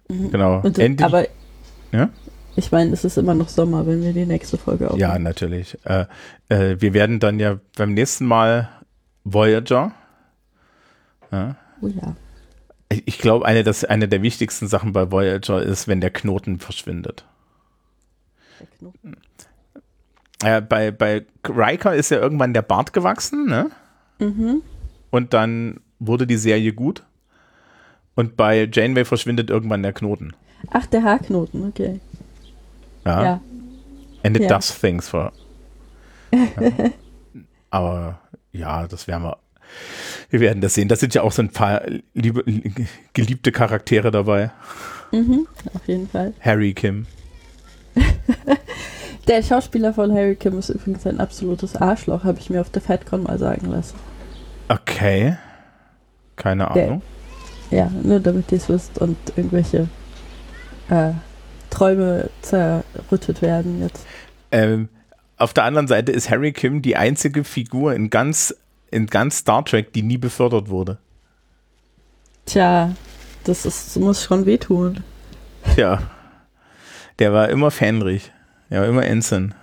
[0.08, 0.30] Mhm.
[0.30, 0.60] Genau.
[0.60, 1.26] Und, Endlich, aber
[1.92, 2.10] ja?
[2.56, 5.00] ich meine, es ist immer noch Sommer, wenn wir die nächste Folge aufnehmen.
[5.00, 5.78] Ja, natürlich.
[5.84, 6.06] Äh,
[6.48, 8.68] äh, wir werden dann ja beim nächsten Mal
[9.24, 9.92] Voyager
[11.32, 11.56] ja.
[11.80, 12.16] Oh ja.
[12.88, 17.24] Ich glaube, eine, eine der wichtigsten Sachen bei Voyager ist, wenn der Knoten verschwindet.
[18.58, 19.16] Der Knoten?
[20.42, 23.70] Äh, bei, bei Riker ist ja irgendwann der Bart gewachsen, ne?
[24.18, 24.62] Mhm.
[25.10, 27.04] Und dann wurde die Serie gut.
[28.16, 30.34] Und bei Janeway verschwindet irgendwann der Knoten.
[30.70, 32.00] Ach, der Haarknoten, okay.
[33.04, 33.24] Ja.
[33.24, 33.40] ja.
[34.22, 34.48] And it ja.
[34.48, 35.32] does things for.
[36.32, 36.90] Ja.
[37.70, 38.20] Aber
[38.52, 39.38] ja, das werden wir
[40.30, 40.88] wir werden das sehen.
[40.88, 41.82] Da sind ja auch so ein paar
[42.14, 42.44] liebe,
[43.12, 44.50] geliebte Charaktere dabei.
[45.12, 46.32] Mhm, auf jeden Fall.
[46.40, 47.06] Harry Kim.
[49.26, 52.82] der Schauspieler von Harry Kim ist übrigens ein absolutes Arschloch, habe ich mir auf der
[52.82, 53.96] FatCon mal sagen lassen.
[54.68, 55.36] Okay.
[56.36, 57.02] Keine Ahnung.
[57.70, 59.88] Der, ja, nur damit ihr es wisst und irgendwelche
[60.88, 61.12] äh,
[61.70, 64.06] Träume zerrüttet werden jetzt.
[64.52, 64.88] Ähm,
[65.36, 68.54] auf der anderen Seite ist Harry Kim die einzige Figur in ganz
[68.90, 70.98] in ganz Star Trek, die nie befördert wurde.
[72.46, 72.94] Tja,
[73.44, 75.04] das ist, muss schon wehtun.
[75.74, 76.02] Tja,
[77.18, 78.32] der war immer Fähnrich.
[78.70, 79.54] Der war immer Ensign.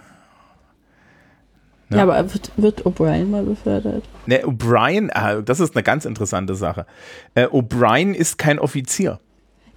[1.89, 4.03] Ja, aber wird, wird O'Brien mal befördert?
[4.25, 6.85] Ne, O'Brien, ah, das ist eine ganz interessante Sache.
[7.33, 9.19] Äh, O'Brien ist kein Offizier.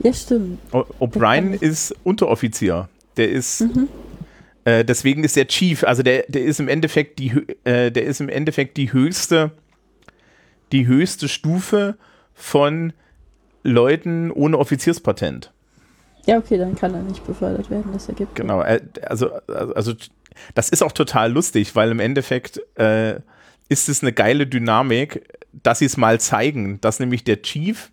[0.00, 0.58] Ja, stimmt.
[0.72, 2.88] O'Brien ist Unteroffizier.
[3.16, 3.64] Der ist,
[4.64, 7.32] äh, deswegen ist der Chief, also der, der ist im Endeffekt die,
[7.64, 9.52] äh, der ist im Endeffekt die höchste,
[10.72, 11.96] die höchste Stufe
[12.34, 12.92] von
[13.62, 15.52] Leuten ohne Offizierspatent.
[16.26, 18.34] Ja, okay, dann kann er nicht befördert werden, das ergibt.
[18.34, 19.94] Genau, äh, also, also
[20.54, 23.20] das ist auch total lustig, weil im Endeffekt äh,
[23.68, 27.90] ist es eine geile Dynamik, dass sie es mal zeigen, dass nämlich der Chief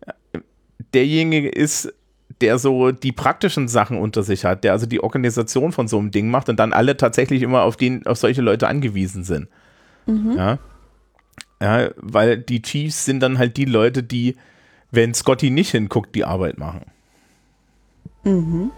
[0.00, 0.40] äh,
[0.94, 1.92] derjenige ist,
[2.40, 6.10] der so die praktischen Sachen unter sich hat, der also die Organisation von so einem
[6.10, 9.48] Ding macht und dann alle tatsächlich immer auf, den, auf solche Leute angewiesen sind.
[10.36, 10.58] Ja?
[11.60, 14.36] ja, weil die Chiefs sind dann halt die Leute, die,
[14.90, 16.84] wenn Scotty nicht hinguckt, die Arbeit machen.
[18.24, 18.70] Mhm.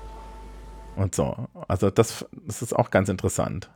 [0.97, 1.49] Und so.
[1.69, 3.71] Also das, das ist auch ganz interessant.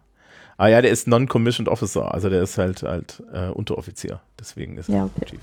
[0.56, 4.20] Ah ja, der ist Non-Commissioned Officer, also der ist halt halt äh, Unteroffizier.
[4.38, 5.24] Deswegen ist er Ja, okay.
[5.24, 5.40] Chief.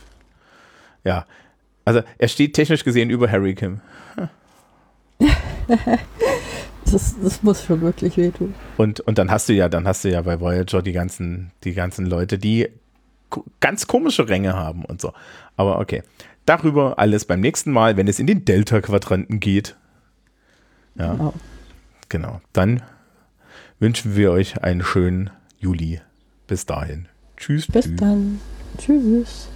[1.03, 1.25] Ja.
[1.89, 3.81] Also er steht technisch gesehen über Harry Kim.
[6.91, 8.55] Das, das muss schon wirklich wehtun.
[8.77, 11.73] Und, und dann hast du ja, dann hast du ja bei Voyager die ganzen, die
[11.73, 12.67] ganzen Leute, die
[13.59, 15.13] ganz komische Ränge haben und so.
[15.55, 16.01] Aber okay.
[16.45, 19.75] Darüber alles beim nächsten Mal, wenn es in den Delta-Quadranten geht.
[20.95, 21.13] Ja.
[21.13, 21.33] Genau.
[22.09, 22.41] Genau.
[22.53, 22.81] Dann
[23.77, 25.29] wünschen wir euch einen schönen
[25.59, 26.01] Juli.
[26.47, 27.07] Bis dahin.
[27.37, 27.67] Tschüss.
[27.67, 27.99] Bis tschüss.
[27.99, 28.39] dann.
[28.79, 29.49] Tschüss.